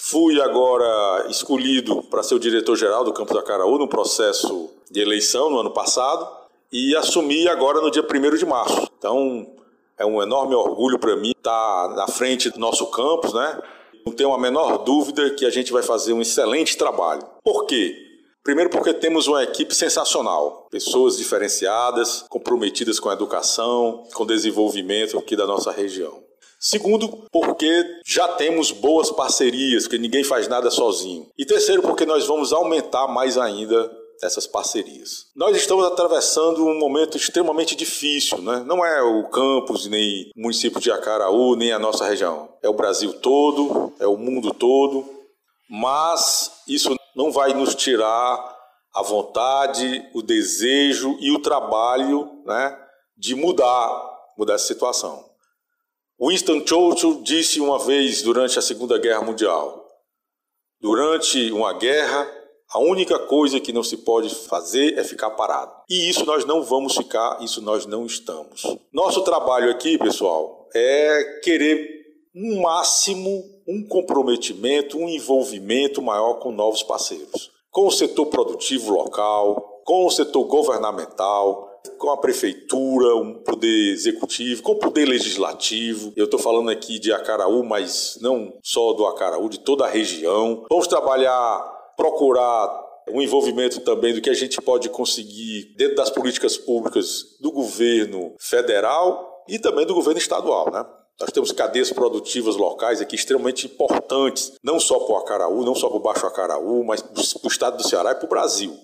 Fui 0.02 0.40
agora 0.40 1.26
escolhido 1.28 2.02
para 2.04 2.22
ser 2.22 2.34
o 2.34 2.38
diretor-geral 2.38 3.04
do 3.04 3.12
Campo 3.12 3.34
da 3.34 3.42
Caraú 3.42 3.76
no 3.76 3.86
processo 3.86 4.70
de 4.90 4.98
eleição 4.98 5.50
no 5.50 5.60
ano 5.60 5.70
passado 5.70 6.26
e 6.72 6.96
assumi 6.96 7.46
agora 7.46 7.82
no 7.82 7.90
dia 7.90 8.02
1 8.02 8.36
de 8.36 8.46
março. 8.46 8.90
Então, 8.98 9.46
é 9.98 10.06
um 10.06 10.22
enorme 10.22 10.54
orgulho 10.54 10.98
para 10.98 11.14
mim 11.16 11.32
estar 11.32 11.90
na 11.94 12.08
frente 12.08 12.48
do 12.48 12.58
nosso 12.58 12.86
campus, 12.86 13.34
né? 13.34 13.62
Não 14.04 14.10
tenho 14.10 14.32
a 14.32 14.38
menor 14.38 14.78
dúvida 14.78 15.28
que 15.34 15.44
a 15.44 15.50
gente 15.50 15.70
vai 15.70 15.82
fazer 15.82 16.14
um 16.14 16.22
excelente 16.22 16.78
trabalho. 16.78 17.22
Por 17.44 17.66
quê? 17.66 17.94
Primeiro, 18.42 18.70
porque 18.70 18.94
temos 18.94 19.28
uma 19.28 19.44
equipe 19.44 19.74
sensacional, 19.74 20.66
pessoas 20.70 21.18
diferenciadas, 21.18 22.24
comprometidas 22.30 22.98
com 22.98 23.10
a 23.10 23.12
educação, 23.12 24.04
com 24.14 24.22
o 24.22 24.26
desenvolvimento 24.26 25.18
aqui 25.18 25.36
da 25.36 25.46
nossa 25.46 25.70
região. 25.70 26.29
Segundo, 26.60 27.26
porque 27.32 28.00
já 28.04 28.28
temos 28.28 28.70
boas 28.70 29.10
parcerias, 29.10 29.84
porque 29.84 29.96
ninguém 29.96 30.22
faz 30.22 30.46
nada 30.46 30.70
sozinho. 30.70 31.26
E 31.38 31.46
terceiro, 31.46 31.80
porque 31.80 32.04
nós 32.04 32.26
vamos 32.26 32.52
aumentar 32.52 33.08
mais 33.08 33.38
ainda 33.38 33.90
essas 34.22 34.46
parcerias. 34.46 35.28
Nós 35.34 35.56
estamos 35.56 35.86
atravessando 35.86 36.66
um 36.66 36.78
momento 36.78 37.16
extremamente 37.16 37.74
difícil, 37.74 38.42
né? 38.42 38.62
não 38.66 38.84
é 38.84 39.02
o 39.02 39.26
campus, 39.30 39.86
nem 39.86 40.30
o 40.36 40.42
município 40.42 40.78
de 40.78 40.90
Acaraú, 40.90 41.56
nem 41.56 41.72
a 41.72 41.78
nossa 41.78 42.04
região. 42.04 42.50
É 42.62 42.68
o 42.68 42.74
Brasil 42.74 43.14
todo, 43.14 43.94
é 43.98 44.06
o 44.06 44.18
mundo 44.18 44.52
todo, 44.52 45.08
mas 45.66 46.62
isso 46.68 46.94
não 47.16 47.32
vai 47.32 47.54
nos 47.54 47.74
tirar 47.74 48.58
a 48.94 49.02
vontade, 49.02 50.06
o 50.12 50.20
desejo 50.20 51.16
e 51.20 51.32
o 51.32 51.38
trabalho 51.38 52.28
né, 52.44 52.76
de 53.16 53.34
mudar, 53.34 53.90
mudar 54.36 54.54
essa 54.54 54.66
situação. 54.66 55.29
Winston 56.22 56.66
Churchill 56.66 57.22
disse 57.22 57.60
uma 57.60 57.78
vez 57.78 58.20
durante 58.20 58.58
a 58.58 58.62
Segunda 58.62 58.98
Guerra 58.98 59.22
Mundial: 59.22 59.88
durante 60.78 61.50
uma 61.50 61.72
guerra, 61.72 62.30
a 62.72 62.78
única 62.78 63.18
coisa 63.20 63.58
que 63.58 63.72
não 63.72 63.82
se 63.82 63.96
pode 63.96 64.28
fazer 64.34 64.98
é 64.98 65.02
ficar 65.02 65.30
parado. 65.30 65.72
E 65.88 66.10
isso 66.10 66.26
nós 66.26 66.44
não 66.44 66.62
vamos 66.62 66.94
ficar, 66.94 67.42
isso 67.42 67.62
nós 67.62 67.86
não 67.86 68.04
estamos. 68.04 68.62
Nosso 68.92 69.22
trabalho 69.22 69.70
aqui, 69.70 69.96
pessoal, 69.96 70.68
é 70.74 71.40
querer 71.42 71.88
um 72.36 72.60
máximo, 72.60 73.42
um 73.66 73.82
comprometimento, 73.88 74.98
um 74.98 75.08
envolvimento 75.08 76.02
maior 76.02 76.34
com 76.34 76.52
novos 76.52 76.82
parceiros. 76.82 77.50
Com 77.70 77.86
o 77.86 77.90
setor 77.90 78.26
produtivo 78.26 78.92
local, 78.92 79.80
com 79.86 80.04
o 80.04 80.10
setor 80.10 80.44
governamental, 80.44 81.69
com 81.98 82.10
a 82.10 82.16
prefeitura, 82.16 83.14
um 83.16 83.34
poder 83.42 83.92
executivo, 83.92 84.62
com 84.62 84.72
o 84.72 84.78
poder 84.78 85.06
legislativo. 85.06 86.12
Eu 86.16 86.24
estou 86.24 86.40
falando 86.40 86.70
aqui 86.70 86.98
de 86.98 87.12
Acaraú, 87.12 87.62
mas 87.64 88.18
não 88.20 88.54
só 88.62 88.92
do 88.92 89.06
Acaraú, 89.06 89.48
de 89.48 89.60
toda 89.60 89.84
a 89.84 89.88
região. 89.88 90.64
Vamos 90.70 90.86
trabalhar 90.86 91.78
procurar 91.96 92.82
um 93.10 93.20
envolvimento 93.20 93.80
também 93.80 94.14
do 94.14 94.22
que 94.22 94.30
a 94.30 94.34
gente 94.34 94.60
pode 94.62 94.88
conseguir 94.88 95.74
dentro 95.76 95.96
das 95.96 96.08
políticas 96.08 96.56
públicas 96.56 97.36
do 97.40 97.52
governo 97.52 98.34
federal 98.40 99.44
e 99.48 99.58
também 99.58 99.84
do 99.84 99.94
governo 99.94 100.18
estadual, 100.18 100.70
né? 100.72 100.84
Nós 101.20 101.30
temos 101.30 101.52
cadeias 101.52 101.92
produtivas 101.92 102.56
locais 102.56 103.02
aqui 103.02 103.14
extremamente 103.14 103.66
importantes, 103.66 104.52
não 104.64 104.80
só 104.80 104.98
para 105.00 105.14
o 105.14 105.18
Acaraú, 105.18 105.62
não 105.62 105.74
só 105.74 105.88
para 105.88 105.98
o 105.98 106.02
Baixo 106.02 106.26
Acaraú, 106.26 106.82
mas 106.82 107.02
para 107.02 107.20
o 107.20 107.48
estado 107.48 107.76
do 107.76 107.86
Ceará 107.86 108.12
e 108.12 108.14
para 108.14 108.24
o 108.24 108.28
Brasil. 108.28 108.74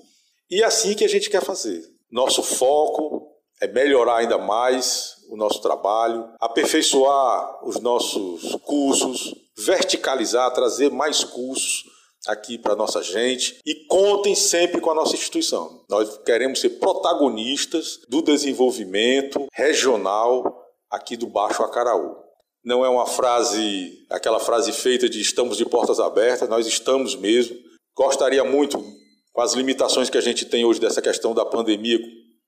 E 0.50 0.60
é 0.60 0.66
assim 0.66 0.94
que 0.94 1.04
a 1.04 1.08
gente 1.08 1.30
quer 1.30 1.42
fazer. 1.42 1.82
Nosso 2.10 2.42
foco 2.42 3.28
é 3.60 3.66
melhorar 3.66 4.18
ainda 4.18 4.38
mais 4.38 5.16
o 5.28 5.36
nosso 5.36 5.60
trabalho, 5.60 6.28
aperfeiçoar 6.40 7.66
os 7.66 7.80
nossos 7.80 8.54
cursos, 8.64 9.34
verticalizar, 9.56 10.52
trazer 10.52 10.90
mais 10.90 11.24
cursos 11.24 11.84
aqui 12.26 12.58
para 12.58 12.76
nossa 12.76 13.02
gente 13.02 13.58
e 13.64 13.86
contem 13.86 14.34
sempre 14.34 14.80
com 14.80 14.90
a 14.90 14.94
nossa 14.94 15.14
instituição. 15.14 15.84
Nós 15.88 16.18
queremos 16.18 16.60
ser 16.60 16.70
protagonistas 16.70 18.00
do 18.08 18.20
desenvolvimento 18.20 19.46
regional 19.52 20.64
aqui 20.90 21.16
do 21.16 21.26
Baixo 21.26 21.62
Acaraú. 21.62 22.16
Não 22.64 22.84
é 22.84 22.88
uma 22.88 23.06
frase, 23.06 24.04
aquela 24.10 24.40
frase 24.40 24.72
feita 24.72 25.08
de 25.08 25.20
estamos 25.20 25.56
de 25.56 25.64
portas 25.64 26.00
abertas, 26.00 26.48
nós 26.48 26.66
estamos 26.66 27.14
mesmo. 27.14 27.56
Gostaria 27.96 28.42
muito, 28.42 28.84
com 29.36 29.42
as 29.42 29.52
limitações 29.52 30.08
que 30.08 30.16
a 30.16 30.20
gente 30.22 30.46
tem 30.46 30.64
hoje 30.64 30.80
dessa 30.80 31.02
questão 31.02 31.34
da 31.34 31.44
pandemia, 31.44 32.00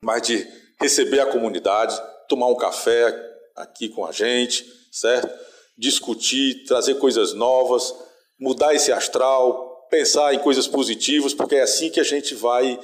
mas 0.03 0.23
de 0.23 0.49
receber 0.81 1.21
a 1.21 1.27
comunidade, 1.27 2.01
tomar 2.27 2.47
um 2.47 2.57
café 2.57 3.15
aqui 3.55 3.91
com 3.91 4.07
a 4.07 4.11
gente, 4.11 4.65
certo? 4.91 5.29
Discutir, 5.77 6.65
trazer 6.65 6.95
coisas 6.95 7.35
novas, 7.35 7.95
mudar 8.41 8.75
esse 8.75 8.91
astral, 8.91 9.87
pensar 9.91 10.33
em 10.33 10.39
coisas 10.39 10.67
positivas, 10.67 11.35
porque 11.35 11.57
é 11.57 11.63
assim 11.63 11.91
que 11.91 12.01
a 12.01 12.05
gente 12.05 12.35
vai 12.35 12.81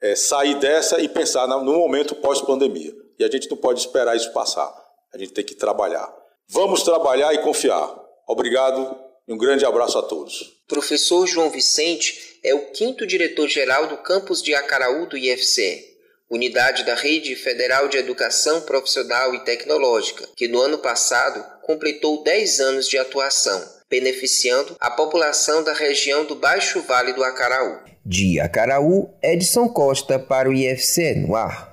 é, 0.00 0.16
sair 0.16 0.54
dessa 0.54 0.98
e 0.98 1.06
pensar 1.06 1.46
no 1.46 1.74
momento 1.74 2.14
pós-pandemia. 2.14 2.94
E 3.18 3.24
a 3.24 3.30
gente 3.30 3.50
não 3.50 3.56
pode 3.58 3.80
esperar 3.80 4.16
isso 4.16 4.32
passar. 4.32 4.72
A 5.12 5.18
gente 5.18 5.34
tem 5.34 5.44
que 5.44 5.54
trabalhar. 5.54 6.10
Vamos 6.48 6.82
trabalhar 6.82 7.34
e 7.34 7.38
confiar. 7.42 7.94
Obrigado 8.26 8.98
e 9.26 9.32
um 9.32 9.38
grande 9.38 9.64
abraço 9.64 9.98
a 9.98 10.02
todos. 10.02 10.60
Professor 10.66 11.26
João 11.26 11.50
Vicente 11.50 12.38
é 12.42 12.54
o 12.54 12.70
quinto 12.72 13.06
diretor-geral 13.06 13.86
do 13.86 13.98
campus 13.98 14.42
de 14.42 14.54
Acaraú 14.54 15.06
do 15.06 15.16
IFCE, 15.16 15.84
unidade 16.30 16.84
da 16.84 16.94
Rede 16.94 17.36
Federal 17.36 17.88
de 17.88 17.98
Educação 17.98 18.62
Profissional 18.62 19.34
e 19.34 19.44
Tecnológica, 19.44 20.28
que 20.36 20.48
no 20.48 20.60
ano 20.60 20.78
passado 20.78 21.44
completou 21.62 22.22
10 22.22 22.60
anos 22.60 22.88
de 22.88 22.98
atuação, 22.98 23.62
beneficiando 23.88 24.76
a 24.80 24.90
população 24.90 25.62
da 25.62 25.72
região 25.72 26.24
do 26.24 26.34
Baixo 26.34 26.80
Vale 26.80 27.12
do 27.12 27.22
Acaraú. 27.22 27.78
De 28.04 28.40
Acaraú, 28.40 29.14
Edson 29.22 29.68
Costa 29.68 30.18
para 30.18 30.48
o 30.48 30.52
IFC 30.52 31.14
no 31.14 31.36
ar. 31.36 31.72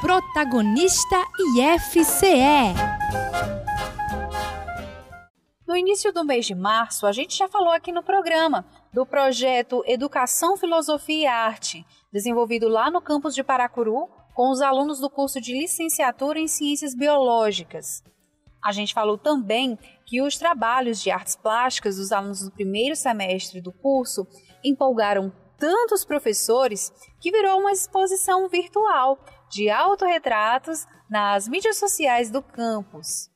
Protagonista 0.00 1.24
IFCE. 1.56 3.03
No 5.66 5.76
início 5.76 6.12
do 6.12 6.24
mês 6.24 6.46
de 6.46 6.54
março, 6.54 7.06
a 7.06 7.10
gente 7.10 7.36
já 7.36 7.48
falou 7.48 7.70
aqui 7.70 7.90
no 7.90 8.02
programa 8.02 8.64
do 8.92 9.04
projeto 9.04 9.82
Educação, 9.86 10.56
Filosofia 10.56 11.22
e 11.22 11.26
Arte, 11.26 11.84
desenvolvido 12.12 12.68
lá 12.68 12.90
no 12.90 13.00
campus 13.00 13.34
de 13.34 13.42
Paracuru 13.42 14.08
com 14.34 14.50
os 14.50 14.60
alunos 14.60 15.00
do 15.00 15.10
curso 15.10 15.40
de 15.40 15.52
licenciatura 15.52 16.38
em 16.38 16.46
Ciências 16.46 16.94
Biológicas. 16.94 18.04
A 18.64 18.72
gente 18.72 18.94
falou 18.94 19.18
também 19.18 19.78
que 20.06 20.22
os 20.22 20.38
trabalhos 20.38 21.02
de 21.02 21.10
artes 21.10 21.36
plásticas 21.36 21.96
dos 21.96 22.12
alunos 22.12 22.42
do 22.42 22.50
primeiro 22.50 22.94
semestre 22.94 23.60
do 23.60 23.72
curso 23.72 24.26
empolgaram 24.62 25.32
tantos 25.58 26.04
professores 26.04 26.92
que 27.20 27.30
virou 27.30 27.60
uma 27.60 27.72
exposição 27.72 28.48
virtual 28.48 29.18
de 29.50 29.70
autorretratos 29.70 30.86
nas 31.08 31.48
mídias 31.48 31.78
sociais 31.78 32.30
do 32.30 32.42
campus. 32.42 33.30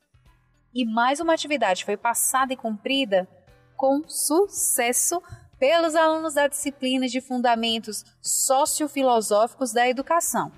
E 0.74 0.84
mais 0.84 1.20
uma 1.20 1.34
atividade 1.34 1.84
foi 1.84 1.96
passada 1.96 2.52
e 2.52 2.56
cumprida 2.56 3.28
com 3.76 4.02
sucesso 4.06 5.22
pelos 5.58 5.94
alunos 5.94 6.34
da 6.34 6.46
disciplina 6.46 7.06
de 7.08 7.20
Fundamentos 7.20 8.04
Sociofilosóficos 8.20 9.72
da 9.72 9.88
Educação. 9.88 10.52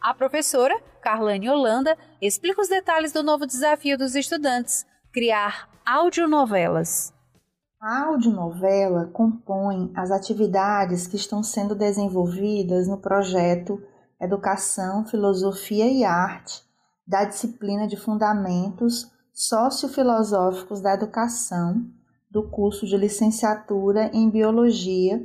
A 0.00 0.12
professora, 0.12 0.78
Carlane 1.00 1.48
Holanda, 1.48 1.96
explica 2.20 2.60
os 2.60 2.68
detalhes 2.68 3.12
do 3.12 3.22
novo 3.22 3.46
desafio 3.46 3.96
dos 3.96 4.14
estudantes, 4.14 4.84
criar 5.12 5.68
audionovelas. 5.86 7.12
A 7.80 8.06
audionovela 8.06 9.10
compõe 9.12 9.92
as 9.94 10.10
atividades 10.10 11.06
que 11.06 11.16
estão 11.16 11.42
sendo 11.42 11.74
desenvolvidas 11.74 12.88
no 12.88 12.98
projeto 12.98 13.82
Educação, 14.24 15.04
Filosofia 15.06 15.86
e 15.86 16.04
Arte 16.04 16.62
da 17.06 17.24
disciplina 17.24 17.86
de 17.86 17.96
Fundamentos 17.96 19.12
Sociofilosóficos 19.32 20.80
da 20.80 20.94
Educação 20.94 21.84
do 22.30 22.48
curso 22.48 22.86
de 22.86 22.96
Licenciatura 22.96 24.10
em 24.12 24.30
Biologia 24.30 25.24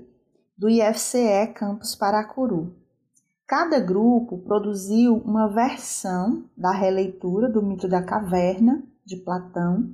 do 0.58 0.70
IFCE 0.70 1.48
Campus 1.56 1.96
Paracuru. 1.96 2.76
Cada 3.48 3.80
grupo 3.80 4.38
produziu 4.40 5.16
uma 5.16 5.48
versão 5.48 6.44
da 6.56 6.72
releitura 6.72 7.50
do 7.50 7.64
mito 7.64 7.88
da 7.88 8.04
caverna, 8.04 8.84
de 9.06 9.16
Platão, 9.16 9.90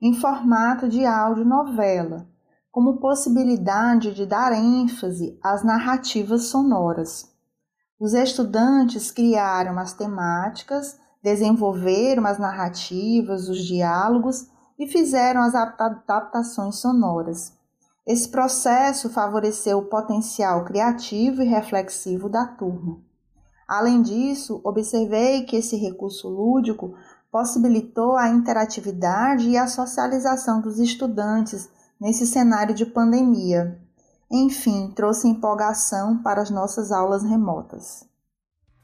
em 0.00 0.12
formato 0.12 0.88
de 0.88 1.06
audionovela, 1.06 2.26
como 2.70 2.98
possibilidade 2.98 4.12
de 4.12 4.26
dar 4.26 4.52
ênfase 4.52 5.38
às 5.42 5.62
narrativas 5.62 6.44
sonoras. 6.44 7.31
Os 8.02 8.14
estudantes 8.14 9.12
criaram 9.12 9.78
as 9.78 9.92
temáticas, 9.92 10.98
desenvolveram 11.22 12.26
as 12.26 12.36
narrativas, 12.36 13.48
os 13.48 13.58
diálogos 13.64 14.48
e 14.76 14.88
fizeram 14.88 15.40
as 15.40 15.54
adaptações 15.54 16.80
sonoras. 16.80 17.52
Esse 18.04 18.28
processo 18.28 19.08
favoreceu 19.08 19.78
o 19.78 19.84
potencial 19.84 20.64
criativo 20.64 21.42
e 21.42 21.46
reflexivo 21.46 22.28
da 22.28 22.44
turma. 22.44 22.98
Além 23.68 24.02
disso, 24.02 24.60
observei 24.64 25.44
que 25.44 25.54
esse 25.54 25.76
recurso 25.76 26.28
lúdico 26.28 26.96
possibilitou 27.30 28.16
a 28.16 28.28
interatividade 28.28 29.48
e 29.48 29.56
a 29.56 29.68
socialização 29.68 30.60
dos 30.60 30.80
estudantes 30.80 31.70
nesse 32.00 32.26
cenário 32.26 32.74
de 32.74 32.84
pandemia. 32.84 33.80
Enfim, 34.32 34.90
trouxe 34.96 35.28
empolgação 35.28 36.22
para 36.22 36.40
as 36.40 36.48
nossas 36.48 36.90
aulas 36.90 37.22
remotas. 37.22 38.08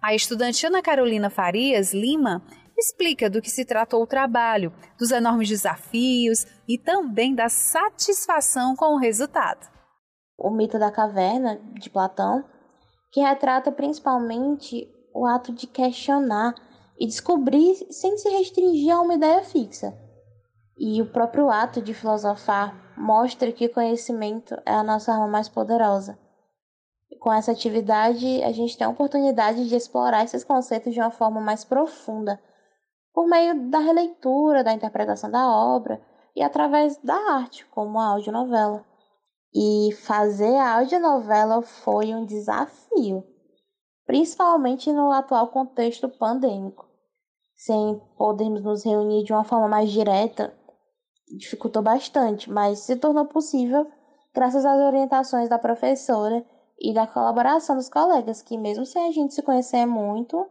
A 0.02 0.14
estudante 0.14 0.66
Ana 0.66 0.82
Carolina 0.82 1.30
Farias 1.30 1.94
Lima 1.94 2.42
explica 2.76 3.30
do 3.30 3.40
que 3.40 3.50
se 3.50 3.64
tratou 3.64 4.02
o 4.02 4.06
trabalho, 4.06 4.72
dos 4.98 5.10
enormes 5.10 5.48
desafios 5.48 6.46
e 6.68 6.76
também 6.76 7.34
da 7.34 7.48
satisfação 7.48 8.76
com 8.76 8.94
o 8.94 8.98
resultado. 8.98 9.66
O 10.36 10.50
mito 10.50 10.78
da 10.78 10.92
caverna, 10.92 11.58
de 11.80 11.88
Platão, 11.88 12.44
que 13.10 13.20
retrata 13.20 13.72
principalmente 13.72 14.86
o 15.14 15.26
ato 15.26 15.52
de 15.52 15.66
questionar 15.66 16.54
e 17.00 17.06
descobrir 17.06 17.74
sem 17.90 18.18
se 18.18 18.28
restringir 18.28 18.94
a 18.94 19.00
uma 19.00 19.14
ideia 19.14 19.42
fixa. 19.42 19.96
E 20.80 21.02
o 21.02 21.10
próprio 21.10 21.50
ato 21.50 21.82
de 21.82 21.92
filosofar 21.92 22.72
mostra 22.96 23.50
que 23.50 23.68
conhecimento 23.68 24.54
é 24.64 24.72
a 24.72 24.84
nossa 24.84 25.12
arma 25.12 25.26
mais 25.26 25.48
poderosa. 25.48 26.16
Com 27.18 27.32
essa 27.32 27.50
atividade, 27.50 28.42
a 28.44 28.52
gente 28.52 28.78
tem 28.78 28.86
a 28.86 28.90
oportunidade 28.90 29.68
de 29.68 29.74
explorar 29.74 30.22
esses 30.22 30.44
conceitos 30.44 30.94
de 30.94 31.00
uma 31.00 31.10
forma 31.10 31.40
mais 31.40 31.64
profunda, 31.64 32.40
por 33.12 33.26
meio 33.26 33.68
da 33.68 33.80
releitura, 33.80 34.62
da 34.62 34.72
interpretação 34.72 35.28
da 35.28 35.50
obra 35.50 36.00
e 36.36 36.42
através 36.42 36.96
da 36.98 37.16
arte, 37.32 37.66
como 37.66 37.98
a 37.98 38.06
audionovela. 38.06 38.84
E 39.52 39.92
fazer 40.04 40.54
a 40.56 40.78
audionovela 40.78 41.60
foi 41.62 42.14
um 42.14 42.24
desafio, 42.24 43.24
principalmente 44.06 44.92
no 44.92 45.10
atual 45.10 45.48
contexto 45.48 46.08
pandêmico. 46.08 46.86
Sem 47.56 48.00
podermos 48.16 48.62
nos 48.62 48.84
reunir 48.84 49.24
de 49.24 49.32
uma 49.32 49.42
forma 49.42 49.66
mais 49.66 49.90
direta, 49.90 50.56
dificultou 51.36 51.82
bastante, 51.82 52.50
mas 52.50 52.80
se 52.80 52.96
tornou 52.96 53.26
possível 53.26 53.90
graças 54.34 54.64
às 54.64 54.78
orientações 54.80 55.48
da 55.48 55.58
professora 55.58 56.44
e 56.78 56.92
da 56.94 57.06
colaboração 57.06 57.76
dos 57.76 57.88
colegas, 57.88 58.42
que 58.42 58.56
mesmo 58.56 58.86
sem 58.86 59.08
a 59.08 59.12
gente 59.12 59.34
se 59.34 59.42
conhecer 59.42 59.84
muito, 59.84 60.46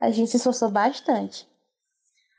a 0.00 0.10
gente 0.10 0.30
se 0.30 0.36
esforçou 0.36 0.70
bastante. 0.70 1.48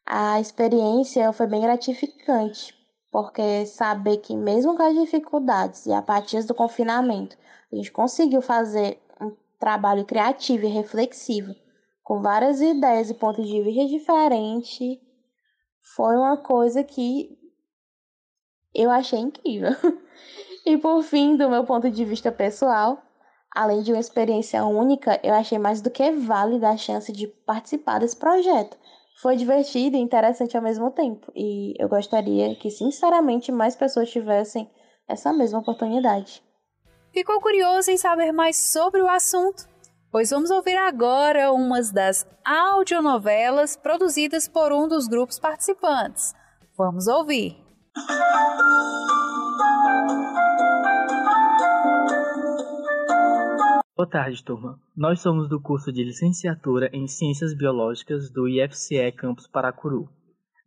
A 0.05 0.39
experiência 0.39 1.31
foi 1.31 1.47
bem 1.47 1.61
gratificante, 1.61 2.73
porque 3.11 3.65
saber 3.65 4.17
que 4.17 4.35
mesmo 4.35 4.75
com 4.75 4.83
as 4.83 4.93
dificuldades 4.93 5.85
e 5.85 5.93
apatias 5.93 6.45
do 6.45 6.53
confinamento, 6.53 7.37
a 7.71 7.75
gente 7.75 7.91
conseguiu 7.91 8.41
fazer 8.41 9.01
um 9.19 9.31
trabalho 9.59 10.05
criativo 10.05 10.65
e 10.65 10.69
reflexivo, 10.69 11.55
com 12.03 12.21
várias 12.21 12.61
ideias 12.61 13.09
e 13.09 13.15
pontos 13.15 13.47
de 13.47 13.61
vista 13.63 13.87
diferentes, 13.87 14.99
foi 15.95 16.15
uma 16.17 16.37
coisa 16.37 16.83
que 16.83 17.44
eu 18.75 18.91
achei 18.91 19.19
incrível. 19.19 19.71
e 20.65 20.77
por 20.77 21.01
fim, 21.03 21.35
do 21.35 21.49
meu 21.49 21.63
ponto 21.63 21.89
de 21.89 22.05
vista 22.05 22.31
pessoal, 22.31 23.01
além 23.49 23.81
de 23.81 23.91
uma 23.91 23.99
experiência 23.99 24.65
única, 24.65 25.19
eu 25.23 25.33
achei 25.33 25.57
mais 25.57 25.81
do 25.81 25.89
que 25.89 26.11
válida 26.11 26.69
a 26.69 26.77
chance 26.77 27.11
de 27.11 27.27
participar 27.27 27.99
desse 27.99 28.17
projeto 28.17 28.77
foi 29.15 29.35
divertido 29.37 29.95
e 29.95 29.99
interessante 29.99 30.55
ao 30.55 30.63
mesmo 30.63 30.91
tempo. 30.91 31.31
E 31.35 31.73
eu 31.79 31.87
gostaria 31.87 32.53
que, 32.55 32.69
sinceramente, 32.69 33.51
mais 33.51 33.75
pessoas 33.75 34.11
tivessem 34.11 34.69
essa 35.07 35.31
mesma 35.31 35.59
oportunidade. 35.59 36.43
Ficou 37.11 37.39
curioso 37.39 37.89
em 37.89 37.97
saber 37.97 38.31
mais 38.31 38.57
sobre 38.57 39.01
o 39.01 39.09
assunto? 39.09 39.67
Pois 40.11 40.29
vamos 40.29 40.51
ouvir 40.51 40.75
agora 40.75 41.51
umas 41.51 41.91
das 41.91 42.25
audionovelas 42.43 43.75
produzidas 43.75 44.47
por 44.47 44.71
um 44.71 44.87
dos 44.87 45.07
grupos 45.07 45.39
participantes. 45.39 46.33
Vamos 46.77 47.07
ouvir! 47.07 47.64
Boa 53.95 54.09
tarde, 54.09 54.43
turma. 54.43 54.77
Nós 54.95 55.21
somos 55.21 55.47
do 55.47 55.61
curso 55.61 55.89
de 55.93 56.03
Licenciatura 56.03 56.89
em 56.91 57.07
Ciências 57.07 57.55
Biológicas 57.57 58.29
do 58.29 58.49
IFCE 58.49 59.13
Campus 59.13 59.47
Paracuru, 59.47 60.09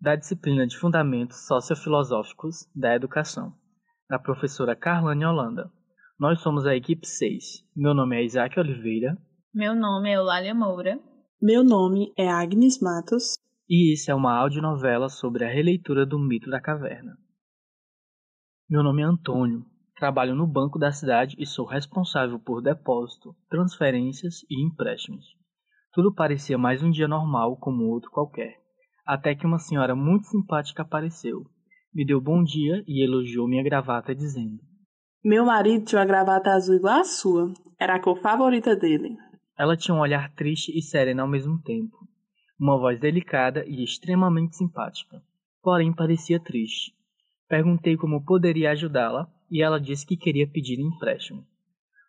da 0.01 0.17
disciplina 0.17 0.67
de 0.67 0.79
Fundamentos 0.79 1.47
Sociofilosóficos 1.47 2.67
da 2.75 2.95
Educação, 2.95 3.53
da 4.09 4.19
professora 4.19 4.75
Carlane 4.75 5.27
Holanda. 5.27 5.71
Nós 6.19 6.41
somos 6.41 6.65
a 6.65 6.75
equipe 6.75 7.07
6. 7.07 7.63
Meu 7.77 7.93
nome 7.93 8.17
é 8.17 8.25
Isaac 8.25 8.59
Oliveira. 8.59 9.19
Meu 9.55 9.75
nome 9.75 10.09
é 10.11 10.17
Eulália 10.17 10.55
Moura. 10.55 10.99
Meu 11.41 11.63
nome 11.63 12.11
é 12.17 12.27
Agnes 12.27 12.81
Matos. 12.81 13.35
E 13.69 13.93
isso 13.93 14.11
é 14.11 14.15
uma 14.15 14.37
audionovela 14.39 15.09
sobre 15.09 15.45
a 15.45 15.49
releitura 15.49 16.07
do 16.07 16.19
mito 16.19 16.49
da 16.49 16.61
caverna. 16.61 17.17
Meu 18.69 18.83
nome 18.83 19.03
é 19.03 19.05
Antônio 19.05 19.65
Trabalho 19.99 20.33
no 20.37 20.47
banco 20.47 20.79
da 20.79 20.93
cidade 20.93 21.35
e 21.41 21.45
sou 21.45 21.67
responsável 21.67 22.39
por 22.39 22.63
depósito, 22.63 23.35
transferências 23.51 24.43
e 24.49 24.65
empréstimos. 24.65 25.25
Tudo 25.93 26.15
parecia 26.15 26.57
mais 26.57 26.85
um 26.85 26.91
dia 26.91 27.09
normal 27.09 27.57
como 27.57 27.83
outro 27.83 28.09
qualquer, 28.09 28.61
até 29.05 29.35
que 29.35 29.45
uma 29.45 29.59
senhora 29.59 29.97
muito 29.97 30.29
simpática 30.29 30.83
apareceu. 30.83 31.43
Me 31.93 32.07
deu 32.07 32.21
bom 32.21 32.45
dia 32.45 32.85
e 32.87 33.05
elogiou 33.05 33.49
minha 33.49 33.65
gravata 33.65 34.15
dizendo: 34.15 34.61
Meu 35.25 35.45
marido 35.45 35.85
tinha 35.85 36.01
uma 36.01 36.07
gravata 36.07 36.53
azul 36.53 36.77
igual 36.77 37.01
a 37.01 37.05
sua. 37.05 37.53
Era 37.77 37.97
a 37.97 38.01
cor 38.01 38.21
favorita 38.21 38.77
dele. 38.77 39.17
Ela 39.59 39.77
tinha 39.77 39.97
um 39.97 40.01
olhar 40.01 40.33
triste 40.35 40.71
e 40.79 40.81
sereno 40.81 41.23
ao 41.23 41.29
mesmo 41.29 41.61
tempo. 41.63 42.08
Uma 42.61 42.77
voz 42.77 42.99
delicada 42.99 43.65
e 43.65 43.85
extremamente 43.85 44.57
simpática, 44.57 45.23
porém 45.63 45.93
parecia 45.93 46.43
triste. 46.43 46.93
Perguntei 47.49 47.97
como 47.97 48.25
poderia 48.25 48.73
ajudá-la 48.73 49.33
e 49.49 49.63
ela 49.63 49.81
disse 49.81 50.05
que 50.05 50.17
queria 50.17 50.45
pedir 50.45 50.81
empréstimo. 50.81 51.47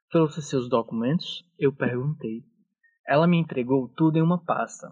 Trouxe 0.09 0.41
seus 0.41 0.67
documentos? 0.67 1.45
Eu 1.59 1.71
perguntei. 1.71 2.43
Ela 3.07 3.27
me 3.27 3.37
entregou 3.37 3.87
tudo 3.89 4.17
em 4.17 4.23
uma 4.23 4.43
pasta. 4.43 4.89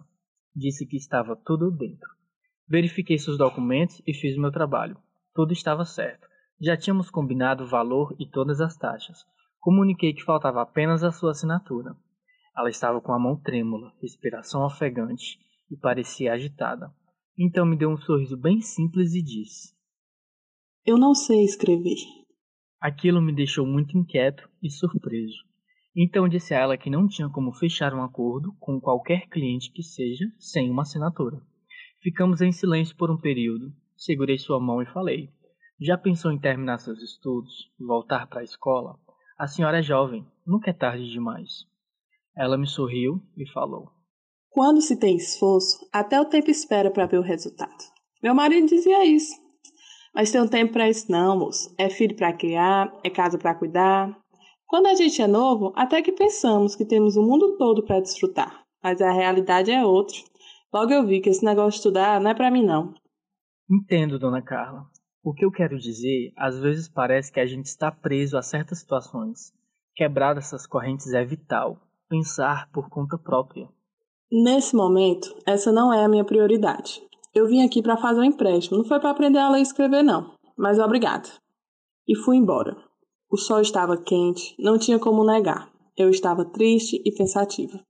Disse 0.54 0.86
que 0.86 0.96
estava 0.96 1.34
tudo 1.34 1.72
dentro. 1.72 2.08
Verifiquei 2.68 3.18
seus 3.18 3.36
documentos 3.36 4.00
e 4.06 4.14
fiz 4.14 4.38
meu 4.38 4.52
trabalho. 4.52 4.96
Tudo 5.34 5.52
estava 5.52 5.84
certo. 5.84 6.28
Já 6.60 6.76
tínhamos 6.76 7.10
combinado 7.10 7.64
o 7.64 7.68
valor 7.68 8.14
e 8.16 8.30
todas 8.30 8.60
as 8.60 8.76
taxas. 8.76 9.26
Comuniquei 9.58 10.14
que 10.14 10.22
faltava 10.22 10.62
apenas 10.62 11.02
a 11.02 11.10
sua 11.10 11.32
assinatura. 11.32 11.96
Ela 12.56 12.70
estava 12.70 13.00
com 13.00 13.12
a 13.12 13.18
mão 13.18 13.34
trêmula, 13.34 13.92
respiração 14.00 14.64
ofegante 14.64 15.47
e 15.70 15.76
parecia 15.76 16.32
agitada. 16.32 16.92
Então 17.38 17.64
me 17.64 17.76
deu 17.76 17.90
um 17.90 17.96
sorriso 17.96 18.36
bem 18.36 18.60
simples 18.60 19.14
e 19.14 19.22
disse: 19.22 19.72
Eu 20.84 20.98
não 20.98 21.14
sei 21.14 21.44
escrever. 21.44 21.98
Aquilo 22.80 23.20
me 23.20 23.34
deixou 23.34 23.66
muito 23.66 23.96
inquieto 23.96 24.48
e 24.62 24.70
surpreso. 24.70 25.38
Então 25.96 26.28
disse 26.28 26.54
a 26.54 26.58
ela 26.58 26.76
que 26.76 26.90
não 26.90 27.08
tinha 27.08 27.28
como 27.28 27.52
fechar 27.52 27.92
um 27.92 28.02
acordo 28.02 28.54
com 28.60 28.80
qualquer 28.80 29.28
cliente 29.28 29.72
que 29.72 29.82
seja 29.82 30.26
sem 30.38 30.70
uma 30.70 30.82
assinatura. 30.82 31.40
Ficamos 32.00 32.40
em 32.40 32.52
silêncio 32.52 32.96
por 32.96 33.10
um 33.10 33.16
período. 33.16 33.72
Segurei 33.96 34.38
sua 34.38 34.60
mão 34.60 34.80
e 34.80 34.86
falei: 34.86 35.28
Já 35.80 35.98
pensou 35.98 36.30
em 36.30 36.38
terminar 36.38 36.78
seus 36.78 37.02
estudos? 37.02 37.52
Voltar 37.78 38.26
para 38.28 38.40
a 38.40 38.44
escola? 38.44 38.98
A 39.36 39.46
senhora 39.46 39.78
é 39.78 39.82
jovem, 39.82 40.26
nunca 40.46 40.70
é 40.70 40.72
tarde 40.72 41.10
demais. 41.10 41.66
Ela 42.36 42.56
me 42.56 42.66
sorriu 42.66 43.20
e 43.36 43.48
falou: 43.50 43.97
Quando 44.58 44.80
se 44.80 44.96
tem 44.96 45.14
esforço, 45.14 45.88
até 45.92 46.20
o 46.20 46.24
tempo 46.24 46.50
espera 46.50 46.90
para 46.90 47.06
ver 47.06 47.18
o 47.18 47.22
resultado. 47.22 47.78
Meu 48.20 48.34
marido 48.34 48.66
dizia 48.66 49.06
isso. 49.06 49.32
Mas 50.12 50.32
tem 50.32 50.40
um 50.40 50.48
tempo 50.48 50.72
para 50.72 50.90
isso 50.90 51.08
não, 51.08 51.38
moço. 51.38 51.72
É 51.78 51.88
filho 51.88 52.16
para 52.16 52.32
criar, 52.32 52.92
é 53.04 53.08
casa 53.08 53.38
para 53.38 53.54
cuidar. 53.54 54.18
Quando 54.66 54.88
a 54.88 54.96
gente 54.96 55.22
é 55.22 55.28
novo, 55.28 55.72
até 55.76 56.02
que 56.02 56.10
pensamos 56.10 56.74
que 56.74 56.84
temos 56.84 57.16
o 57.16 57.22
mundo 57.22 57.56
todo 57.56 57.84
para 57.84 58.00
desfrutar. 58.00 58.64
Mas 58.82 59.00
a 59.00 59.12
realidade 59.12 59.70
é 59.70 59.86
outra. 59.86 60.16
Logo 60.74 60.92
eu 60.92 61.06
vi 61.06 61.20
que 61.20 61.30
esse 61.30 61.44
negócio 61.44 61.70
de 61.70 61.76
estudar 61.76 62.20
não 62.20 62.32
é 62.32 62.34
para 62.34 62.50
mim 62.50 62.64
não. 62.64 62.92
Entendo, 63.70 64.18
dona 64.18 64.42
Carla. 64.42 64.86
O 65.22 65.32
que 65.32 65.44
eu 65.44 65.52
quero 65.52 65.78
dizer, 65.78 66.32
às 66.36 66.58
vezes 66.58 66.88
parece 66.88 67.30
que 67.30 67.38
a 67.38 67.46
gente 67.46 67.66
está 67.66 67.92
preso 67.92 68.36
a 68.36 68.42
certas 68.42 68.80
situações. 68.80 69.52
Quebrar 69.94 70.36
essas 70.36 70.66
correntes 70.66 71.12
é 71.12 71.24
vital. 71.24 71.80
Pensar 72.08 72.68
por 72.72 72.88
conta 72.88 73.16
própria. 73.16 73.68
Nesse 74.30 74.76
momento, 74.76 75.34
essa 75.46 75.72
não 75.72 75.90
é 75.90 76.04
a 76.04 76.08
minha 76.08 76.22
prioridade. 76.22 77.02
Eu 77.34 77.46
vim 77.46 77.64
aqui 77.64 77.80
para 77.80 77.96
fazer 77.96 78.20
um 78.20 78.24
empréstimo, 78.24 78.76
não 78.76 78.84
foi 78.84 79.00
para 79.00 79.08
aprender 79.08 79.38
a 79.38 79.48
ler 79.48 79.60
e 79.60 79.62
escrever 79.62 80.02
não. 80.02 80.34
Mas 80.54 80.78
obrigado. 80.78 81.30
E 82.06 82.14
fui 82.14 82.36
embora. 82.36 82.76
O 83.30 83.38
sol 83.38 83.62
estava 83.62 83.96
quente, 83.96 84.54
não 84.58 84.78
tinha 84.78 84.98
como 84.98 85.24
negar. 85.24 85.72
Eu 85.96 86.10
estava 86.10 86.44
triste 86.44 87.00
e 87.06 87.10
pensativa. 87.10 87.80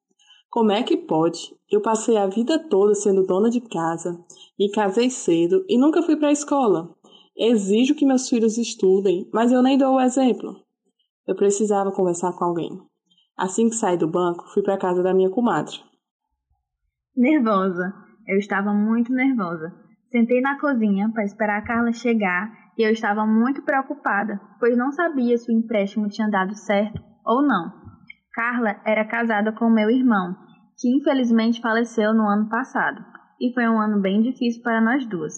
Como 0.49 0.71
é 0.71 0.85
que 0.85 0.97
pode? 0.97 1.57
Eu 1.69 1.81
passei 1.81 2.17
a 2.17 2.29
vida 2.29 2.57
toda 2.57 2.95
sendo 2.95 3.27
dona 3.27 3.51
de 3.51 3.61
casa 3.61 4.17
e 4.57 4.71
casei 4.71 5.11
cedo 5.11 5.65
e 5.69 5.77
nunca 5.77 6.03
fui 6.05 6.17
para 6.17 6.29
a 6.29 6.33
escola. 6.33 6.95
Exijo 7.37 7.97
que 7.97 8.07
meus 8.07 8.29
filhos 8.29 8.57
estudem, 8.59 9.29
mas 9.33 9.51
eu 9.51 9.61
nem 9.61 9.77
dou 9.77 9.97
o 9.97 10.01
exemplo. 10.01 10.55
Eu 11.27 11.35
precisava 11.35 11.91
conversar 11.91 12.33
com 12.33 12.45
alguém. 12.45 12.81
Assim 13.37 13.69
que 13.69 13.75
saí 13.75 13.97
do 13.97 14.07
banco, 14.07 14.49
fui 14.55 14.63
para 14.63 14.75
a 14.75 14.79
casa 14.79 15.03
da 15.03 15.13
minha 15.13 15.31
comadre. 15.31 15.89
Nervosa. 17.19 17.93
Eu 18.29 18.39
estava 18.39 18.73
muito 18.73 19.13
nervosa. 19.13 19.75
Sentei 20.09 20.41
na 20.41 20.57
cozinha 20.61 21.11
para 21.13 21.25
esperar 21.25 21.59
a 21.59 21.65
Carla 21.67 21.91
chegar 21.91 22.49
e 22.79 22.87
eu 22.87 22.93
estava 22.93 23.27
muito 23.27 23.61
preocupada, 23.65 24.41
pois 24.61 24.77
não 24.77 24.93
sabia 24.93 25.37
se 25.37 25.51
o 25.51 25.59
empréstimo 25.59 26.07
tinha 26.07 26.31
dado 26.31 26.55
certo 26.55 27.03
ou 27.27 27.43
não. 27.43 27.73
Carla 28.33 28.81
era 28.87 29.05
casada 29.05 29.51
com 29.51 29.69
meu 29.69 29.91
irmão, 29.91 30.37
que 30.79 30.97
infelizmente 30.97 31.61
faleceu 31.61 32.15
no 32.15 32.23
ano 32.23 32.49
passado, 32.49 33.05
e 33.41 33.53
foi 33.53 33.69
um 33.69 33.81
ano 33.81 34.01
bem 34.01 34.23
difícil 34.23 34.63
para 34.63 34.81
nós 34.81 35.05
duas. 35.05 35.35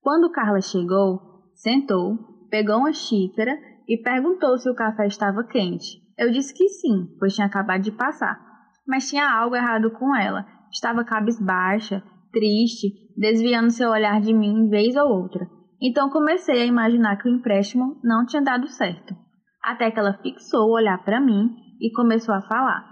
Quando 0.00 0.32
Carla 0.32 0.62
chegou, 0.62 1.20
sentou, 1.54 2.16
pegou 2.48 2.78
uma 2.78 2.94
xícara 2.94 3.58
e 3.86 3.98
perguntou 3.98 4.56
se 4.56 4.70
o 4.70 4.74
café 4.74 5.06
estava 5.06 5.44
quente. 5.44 6.00
Eu 6.16 6.30
disse 6.30 6.54
que 6.54 6.66
sim, 6.66 7.14
pois 7.18 7.34
tinha 7.34 7.46
acabado 7.46 7.82
de 7.82 7.92
passar. 7.92 8.40
Mas 8.86 9.06
tinha 9.06 9.30
algo 9.30 9.54
errado 9.54 9.90
com 9.90 10.16
ela. 10.16 10.46
Estava 10.72 11.04
cabisbaixa, 11.04 12.02
triste, 12.32 12.92
desviando 13.16 13.70
seu 13.70 13.90
olhar 13.90 14.20
de 14.20 14.32
mim 14.32 14.68
vez 14.68 14.96
ou 14.96 15.08
outra. 15.08 15.48
Então 15.80 16.10
comecei 16.10 16.60
a 16.62 16.66
imaginar 16.66 17.16
que 17.16 17.28
o 17.28 17.32
empréstimo 17.32 17.98
não 18.04 18.26
tinha 18.26 18.42
dado 18.42 18.68
certo. 18.68 19.14
Até 19.62 19.90
que 19.90 19.98
ela 19.98 20.18
fixou 20.22 20.68
o 20.68 20.74
olhar 20.74 21.02
para 21.04 21.20
mim 21.20 21.50
e 21.80 21.90
começou 21.92 22.34
a 22.34 22.42
falar. 22.42 22.90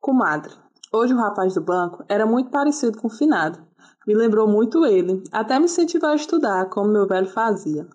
Comadre, 0.00 0.52
hoje 0.92 1.14
o 1.14 1.18
rapaz 1.18 1.54
do 1.54 1.64
banco 1.64 2.04
era 2.08 2.26
muito 2.26 2.50
parecido 2.50 2.98
com 2.98 3.08
o 3.08 3.10
finado. 3.10 3.58
Me 4.06 4.14
lembrou 4.14 4.46
muito 4.46 4.86
ele, 4.86 5.22
até 5.32 5.58
me 5.58 5.64
incentivou 5.64 6.10
a 6.10 6.14
estudar, 6.14 6.68
como 6.70 6.92
meu 6.92 7.06
velho 7.06 7.26
fazia. 7.26 7.88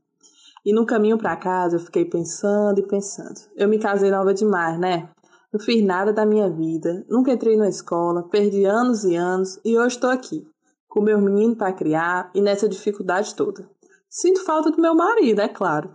E 0.66 0.74
no 0.74 0.86
caminho 0.86 1.18
para 1.18 1.38
casa 1.38 1.78
eu 1.78 1.80
fiquei 1.80 2.06
pensando 2.06 2.80
e 2.80 2.88
pensando. 2.88 3.40
Eu 3.56 3.68
me 3.68 3.80
casei 3.80 4.12
nova 4.12 4.34
demais, 4.34 4.78
né? 4.80 5.10
Não 5.54 5.60
fiz 5.60 5.84
nada 5.84 6.14
da 6.14 6.26
minha 6.26 6.50
vida, 6.50 7.06
nunca 7.10 7.34
entrei 7.34 7.58
na 7.58 7.68
escola, 7.68 8.30
perdi 8.30 8.64
anos 8.64 9.04
e 9.04 9.18
anos 9.18 9.60
e 9.66 9.78
hoje 9.78 9.96
estou 9.96 10.10
aqui, 10.10 10.48
com 10.88 11.02
meu 11.02 11.20
menino 11.20 11.58
para 11.58 11.74
criar 11.74 12.32
e 12.34 12.40
nessa 12.40 12.70
dificuldade 12.70 13.36
toda. 13.36 13.70
Sinto 14.10 14.46
falta 14.46 14.72
do 14.72 14.82
meu 14.82 14.96
marido, 14.96 15.42
é 15.42 15.50
claro, 15.50 15.94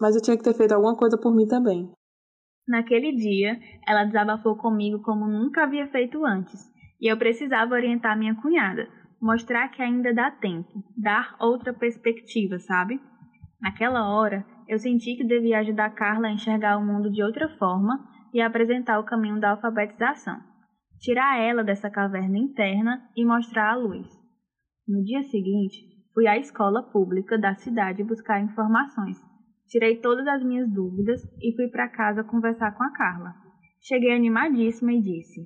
mas 0.00 0.16
eu 0.16 0.22
tinha 0.22 0.36
que 0.36 0.42
ter 0.42 0.54
feito 0.54 0.72
alguma 0.72 0.96
coisa 0.96 1.16
por 1.16 1.32
mim 1.32 1.46
também. 1.46 1.88
Naquele 2.66 3.14
dia, 3.14 3.56
ela 3.86 4.02
desabafou 4.02 4.56
comigo 4.56 5.00
como 5.02 5.28
nunca 5.28 5.62
havia 5.62 5.86
feito 5.86 6.26
antes, 6.26 6.68
e 7.00 7.06
eu 7.06 7.16
precisava 7.16 7.74
orientar 7.74 8.18
minha 8.18 8.34
cunhada, 8.34 8.88
mostrar 9.22 9.68
que 9.68 9.80
ainda 9.80 10.12
dá 10.12 10.32
tempo, 10.32 10.82
dar 10.96 11.36
outra 11.38 11.72
perspectiva, 11.72 12.58
sabe? 12.58 13.00
Naquela 13.60 14.12
hora, 14.12 14.44
eu 14.66 14.80
senti 14.80 15.14
que 15.14 15.22
devia 15.22 15.60
ajudar 15.60 15.94
Carla 15.94 16.26
a 16.26 16.32
enxergar 16.32 16.76
o 16.76 16.84
mundo 16.84 17.08
de 17.08 17.22
outra 17.22 17.48
forma 17.56 18.15
e 18.32 18.40
apresentar 18.40 18.98
o 18.98 19.04
caminho 19.04 19.40
da 19.40 19.50
alfabetização, 19.50 20.40
tirar 20.98 21.38
ela 21.38 21.64
dessa 21.64 21.90
caverna 21.90 22.38
interna 22.38 23.00
e 23.16 23.24
mostrar 23.24 23.70
a 23.70 23.76
luz. 23.76 24.06
No 24.86 25.02
dia 25.02 25.22
seguinte, 25.22 25.82
fui 26.14 26.26
à 26.26 26.38
escola 26.38 26.82
pública 26.82 27.38
da 27.38 27.54
cidade 27.54 28.02
buscar 28.02 28.40
informações 28.40 29.16
Tirei 29.68 29.96
todas 29.96 30.26
as 30.28 30.42
minhas 30.44 30.70
dúvidas 30.70 31.20
e 31.42 31.52
fui 31.56 31.66
para 31.66 31.88
casa 31.88 32.22
conversar 32.22 32.72
com 32.72 32.84
a 32.84 32.92
Carla. 32.92 33.34
Cheguei 33.80 34.14
animadíssima 34.14 34.92
e 34.92 35.00
disse: 35.00 35.44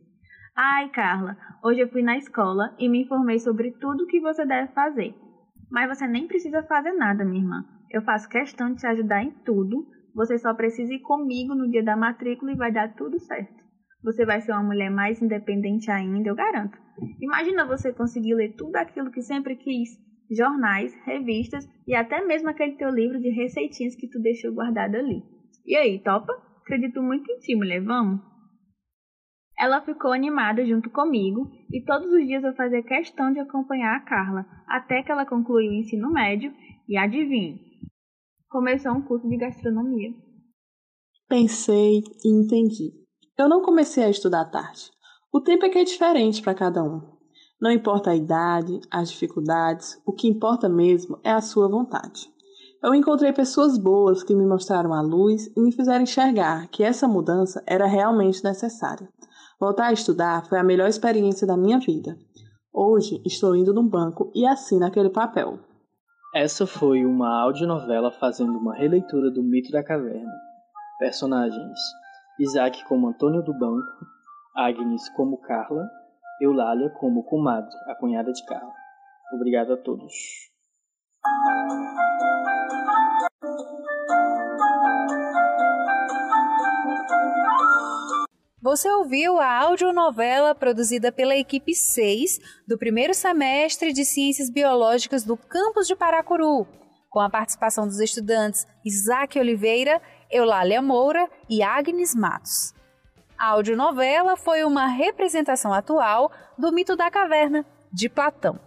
Ai, 0.54 0.88
Carla, 0.88 1.36
hoje 1.62 1.80
eu 1.80 1.88
fui 1.88 2.02
na 2.02 2.18
escola 2.18 2.70
e 2.78 2.86
me 2.88 3.00
informei 3.00 3.38
sobre 3.38 3.70
tudo 3.80 4.04
o 4.04 4.06
que 4.06 4.20
você 4.20 4.44
deve 4.44 4.72
fazer. 4.72 5.14
Mas 5.70 5.88
você 5.88 6.06
nem 6.06 6.26
precisa 6.26 6.62
fazer 6.64 6.92
nada, 6.92 7.24
minha 7.24 7.40
irmã. 7.40 7.64
Eu 7.90 8.02
faço 8.02 8.28
questão 8.28 8.72
de 8.72 8.80
te 8.80 8.86
ajudar 8.86 9.22
em 9.22 9.30
tudo. 9.42 9.86
Você 10.14 10.38
só 10.38 10.52
precisa 10.54 10.92
ir 10.92 11.00
comigo 11.00 11.54
no 11.54 11.68
dia 11.68 11.82
da 11.82 11.96
matrícula 11.96 12.52
e 12.52 12.56
vai 12.56 12.72
dar 12.72 12.92
tudo 12.94 13.18
certo. 13.18 13.64
Você 14.02 14.24
vai 14.24 14.40
ser 14.40 14.52
uma 14.52 14.62
mulher 14.62 14.90
mais 14.90 15.20
independente 15.20 15.90
ainda, 15.90 16.28
eu 16.28 16.34
garanto. 16.34 16.76
Imagina 17.20 17.66
você 17.66 17.92
conseguir 17.92 18.34
ler 18.34 18.54
tudo 18.56 18.76
aquilo 18.76 19.10
que 19.10 19.22
sempre 19.22 19.56
quis 19.56 19.90
jornais, 20.30 20.92
revistas 21.04 21.66
e 21.86 21.94
até 21.94 22.20
mesmo 22.20 22.48
aquele 22.48 22.72
teu 22.74 22.88
livro 22.88 23.18
de 23.18 23.30
receitinhas 23.30 23.94
que 23.96 24.08
tu 24.08 24.20
deixou 24.20 24.52
guardado 24.52 24.94
ali. 24.94 25.22
E 25.66 25.76
aí, 25.76 25.98
topa? 25.98 26.32
Acredito 26.62 27.02
muito 27.02 27.30
em 27.30 27.38
ti, 27.38 27.54
mulher, 27.54 27.82
vamos? 27.82 28.20
Ela 29.58 29.82
ficou 29.82 30.12
animada 30.12 30.64
junto 30.64 30.88
comigo 30.88 31.50
e 31.70 31.82
todos 31.84 32.10
os 32.10 32.26
dias 32.26 32.42
eu 32.42 32.54
fazia 32.54 32.82
questão 32.82 33.30
de 33.30 33.40
acompanhar 33.40 33.94
a 33.94 34.00
Carla, 34.00 34.46
até 34.66 35.02
que 35.02 35.12
ela 35.12 35.26
concluiu 35.26 35.70
o 35.70 35.74
ensino 35.74 36.10
médio 36.10 36.50
e 36.88 36.96
adivinhe, 36.96 37.60
começou 38.50 38.90
um 38.92 39.02
curso 39.02 39.28
de 39.28 39.36
gastronomia. 39.36 40.10
Pensei 41.28 42.02
e 42.24 42.28
entendi. 42.28 42.92
Eu 43.38 43.48
não 43.48 43.62
comecei 43.62 44.02
a 44.02 44.10
estudar 44.10 44.44
tarde. 44.46 44.90
O 45.32 45.40
tempo 45.40 45.64
é 45.64 45.68
que 45.68 45.78
é 45.78 45.84
diferente 45.84 46.42
para 46.42 46.52
cada 46.52 46.82
um. 46.82 47.00
Não 47.60 47.70
importa 47.70 48.10
a 48.10 48.16
idade, 48.16 48.80
as 48.90 49.10
dificuldades, 49.10 50.00
o 50.04 50.12
que 50.12 50.26
importa 50.26 50.68
mesmo 50.68 51.20
é 51.22 51.30
a 51.30 51.40
sua 51.40 51.68
vontade. 51.68 52.28
Eu 52.82 52.92
encontrei 52.94 53.32
pessoas 53.32 53.78
boas 53.78 54.24
que 54.24 54.34
me 54.34 54.44
mostraram 54.44 54.92
a 54.92 55.00
luz 55.00 55.46
e 55.56 55.60
me 55.60 55.70
fizeram 55.70 56.02
enxergar 56.02 56.66
que 56.68 56.82
essa 56.82 57.06
mudança 57.06 57.62
era 57.66 57.86
realmente 57.86 58.42
necessária. 58.42 59.08
Voltar 59.60 59.88
a 59.88 59.92
estudar 59.92 60.46
foi 60.48 60.58
a 60.58 60.64
melhor 60.64 60.88
experiência 60.88 61.46
da 61.46 61.56
minha 61.56 61.78
vida. 61.78 62.18
Hoje 62.72 63.22
estou 63.24 63.54
indo 63.54 63.72
num 63.72 63.86
banco 63.86 64.32
e 64.34 64.44
assino 64.46 64.86
aquele 64.86 65.10
papel. 65.10 65.69
Essa 66.32 66.64
foi 66.64 67.04
uma 67.04 67.42
audionovela 67.42 68.12
fazendo 68.12 68.56
uma 68.56 68.72
releitura 68.72 69.32
do 69.32 69.42
Mito 69.42 69.72
da 69.72 69.82
Caverna. 69.82 70.32
Personagens: 70.96 71.76
Isaac 72.38 72.84
como 72.84 73.08
Antônio 73.08 73.42
do 73.42 73.52
Banco, 73.52 74.06
Agnes 74.54 75.08
como 75.16 75.40
Carla, 75.40 75.90
Eulália 76.40 76.88
como 76.90 77.24
comadre, 77.24 77.74
a 77.88 77.96
cunhada 77.96 78.32
de 78.32 78.44
Carla. 78.46 78.72
Obrigado 79.32 79.72
a 79.72 79.76
todos. 79.76 80.12
Você 88.62 88.90
ouviu 88.90 89.40
a 89.40 89.58
audionovela 89.58 90.54
produzida 90.54 91.10
pela 91.10 91.34
equipe 91.34 91.74
6 91.74 92.38
do 92.68 92.76
primeiro 92.76 93.14
semestre 93.14 93.90
de 93.90 94.04
Ciências 94.04 94.50
Biológicas 94.50 95.24
do 95.24 95.34
campus 95.34 95.86
de 95.86 95.96
Paracuru, 95.96 96.68
com 97.08 97.20
a 97.20 97.30
participação 97.30 97.86
dos 97.86 97.98
estudantes 98.00 98.66
Isaac 98.84 99.38
Oliveira, 99.38 99.98
Eulália 100.30 100.82
Moura 100.82 101.26
e 101.48 101.62
Agnes 101.62 102.14
Matos. 102.14 102.74
A 103.38 103.46
audionovela 103.46 104.36
foi 104.36 104.62
uma 104.62 104.86
representação 104.88 105.72
atual 105.72 106.30
do 106.58 106.70
mito 106.70 106.94
da 106.94 107.10
caverna, 107.10 107.64
de 107.90 108.10
Platão. 108.10 108.60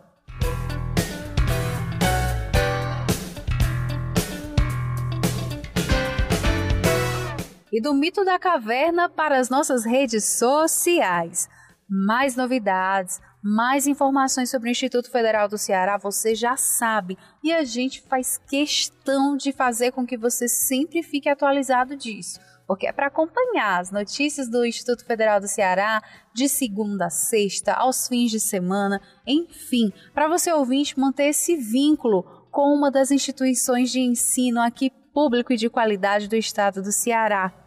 E 7.73 7.81
do 7.81 7.91
mito 7.91 8.23
da 8.23 8.38
caverna 8.38 9.09
para 9.09 9.39
as 9.39 9.49
nossas 9.49 9.83
redes 9.83 10.38
sociais. 10.38 11.49
Mais 11.89 12.36
novidades, 12.36 13.19
mais 13.41 13.88
informações 13.88 14.51
sobre 14.51 14.69
o 14.69 14.71
Instituto 14.71 15.09
Federal 15.09 15.49
do 15.49 15.57
Ceará, 15.57 15.97
você 15.97 16.36
já 16.36 16.55
sabe. 16.55 17.17
E 17.43 17.51
a 17.51 17.63
gente 17.63 18.03
faz 18.03 18.38
questão 18.47 19.36
de 19.36 19.51
fazer 19.51 19.91
com 19.91 20.05
que 20.05 20.15
você 20.15 20.47
sempre 20.47 21.01
fique 21.01 21.27
atualizado 21.27 21.97
disso. 21.97 22.39
Porque 22.67 22.86
é 22.86 22.91
para 22.91 23.07
acompanhar 23.07 23.81
as 23.81 23.91
notícias 23.91 24.47
do 24.47 24.63
Instituto 24.63 25.03
Federal 25.03 25.39
do 25.39 25.47
Ceará 25.47 25.99
de 26.31 26.47
segunda 26.47 27.07
a 27.07 27.09
sexta, 27.09 27.73
aos 27.73 28.07
fins 28.07 28.29
de 28.29 28.39
semana, 28.39 29.01
enfim, 29.25 29.91
para 30.13 30.27
você 30.27 30.53
ouvinte 30.53 30.97
manter 30.97 31.25
esse 31.25 31.57
vínculo 31.57 32.23
com 32.51 32.71
uma 32.71 32.91
das 32.91 33.09
instituições 33.09 33.91
de 33.91 33.99
ensino 33.99 34.62
aqui 34.62 34.91
público 35.12 35.51
e 35.51 35.57
de 35.57 35.69
qualidade 35.69 36.27
do 36.27 36.36
estado 36.36 36.81
do 36.81 36.91
Ceará. 36.91 37.62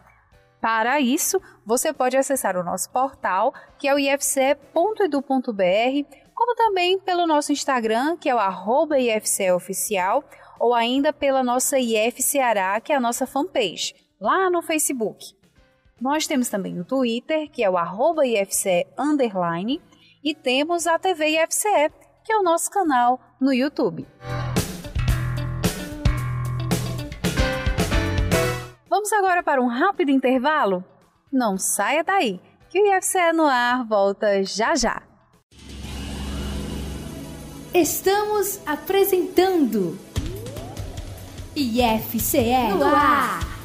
Para 0.59 0.99
isso, 0.99 1.41
você 1.65 1.93
pode 1.93 2.17
acessar 2.17 2.57
o 2.57 2.63
nosso 2.63 2.89
portal, 2.89 3.53
que 3.77 3.87
é 3.87 3.93
o 3.93 3.99
ifce.edu.br, 3.99 4.57
como 6.33 6.55
também 6.55 6.99
pelo 6.99 7.27
nosso 7.27 7.51
Instagram, 7.51 8.17
que 8.17 8.29
é 8.29 8.35
o 8.35 8.39
IFCEoficial, 8.95 10.23
ou 10.59 10.73
ainda 10.73 11.13
pela 11.13 11.43
nossa 11.43 11.79
IF 11.79 12.21
Ceará, 12.21 12.79
que 12.81 12.91
é 12.91 12.95
a 12.95 12.99
nossa 12.99 13.27
fanpage, 13.27 13.93
lá 14.19 14.49
no 14.49 14.61
Facebook. 14.61 15.35
Nós 15.99 16.27
temos 16.27 16.49
também 16.49 16.79
o 16.79 16.85
Twitter, 16.85 17.49
que 17.49 17.63
é 17.63 17.69
o 17.69 17.77
arroba 17.77 18.25
IFCE 18.25 18.85
underline, 18.97 19.81
e 20.23 20.35
temos 20.35 20.85
a 20.85 20.99
TV 20.99 21.43
IFCE, 21.43 21.91
que 22.23 22.31
é 22.31 22.37
o 22.37 22.43
nosso 22.43 22.69
canal 22.69 23.19
no 23.39 23.53
YouTube. 23.53 24.07
Vamos 28.97 29.13
agora 29.13 29.43
para 29.43 29.61
um 29.61 29.67
rápido 29.67 30.09
intervalo? 30.09 30.83
Não 31.31 31.55
saia 31.55 32.03
daí, 32.03 32.41
que 32.67 32.81
o 32.81 32.97
IFCE 32.97 33.31
no 33.31 33.45
ar 33.45 33.85
volta 33.85 34.43
já 34.43 34.75
já. 34.75 35.03
Estamos 37.71 38.59
apresentando 38.65 39.99
IFCE 41.55 42.73
no 42.75 42.85
ar. 42.85 43.56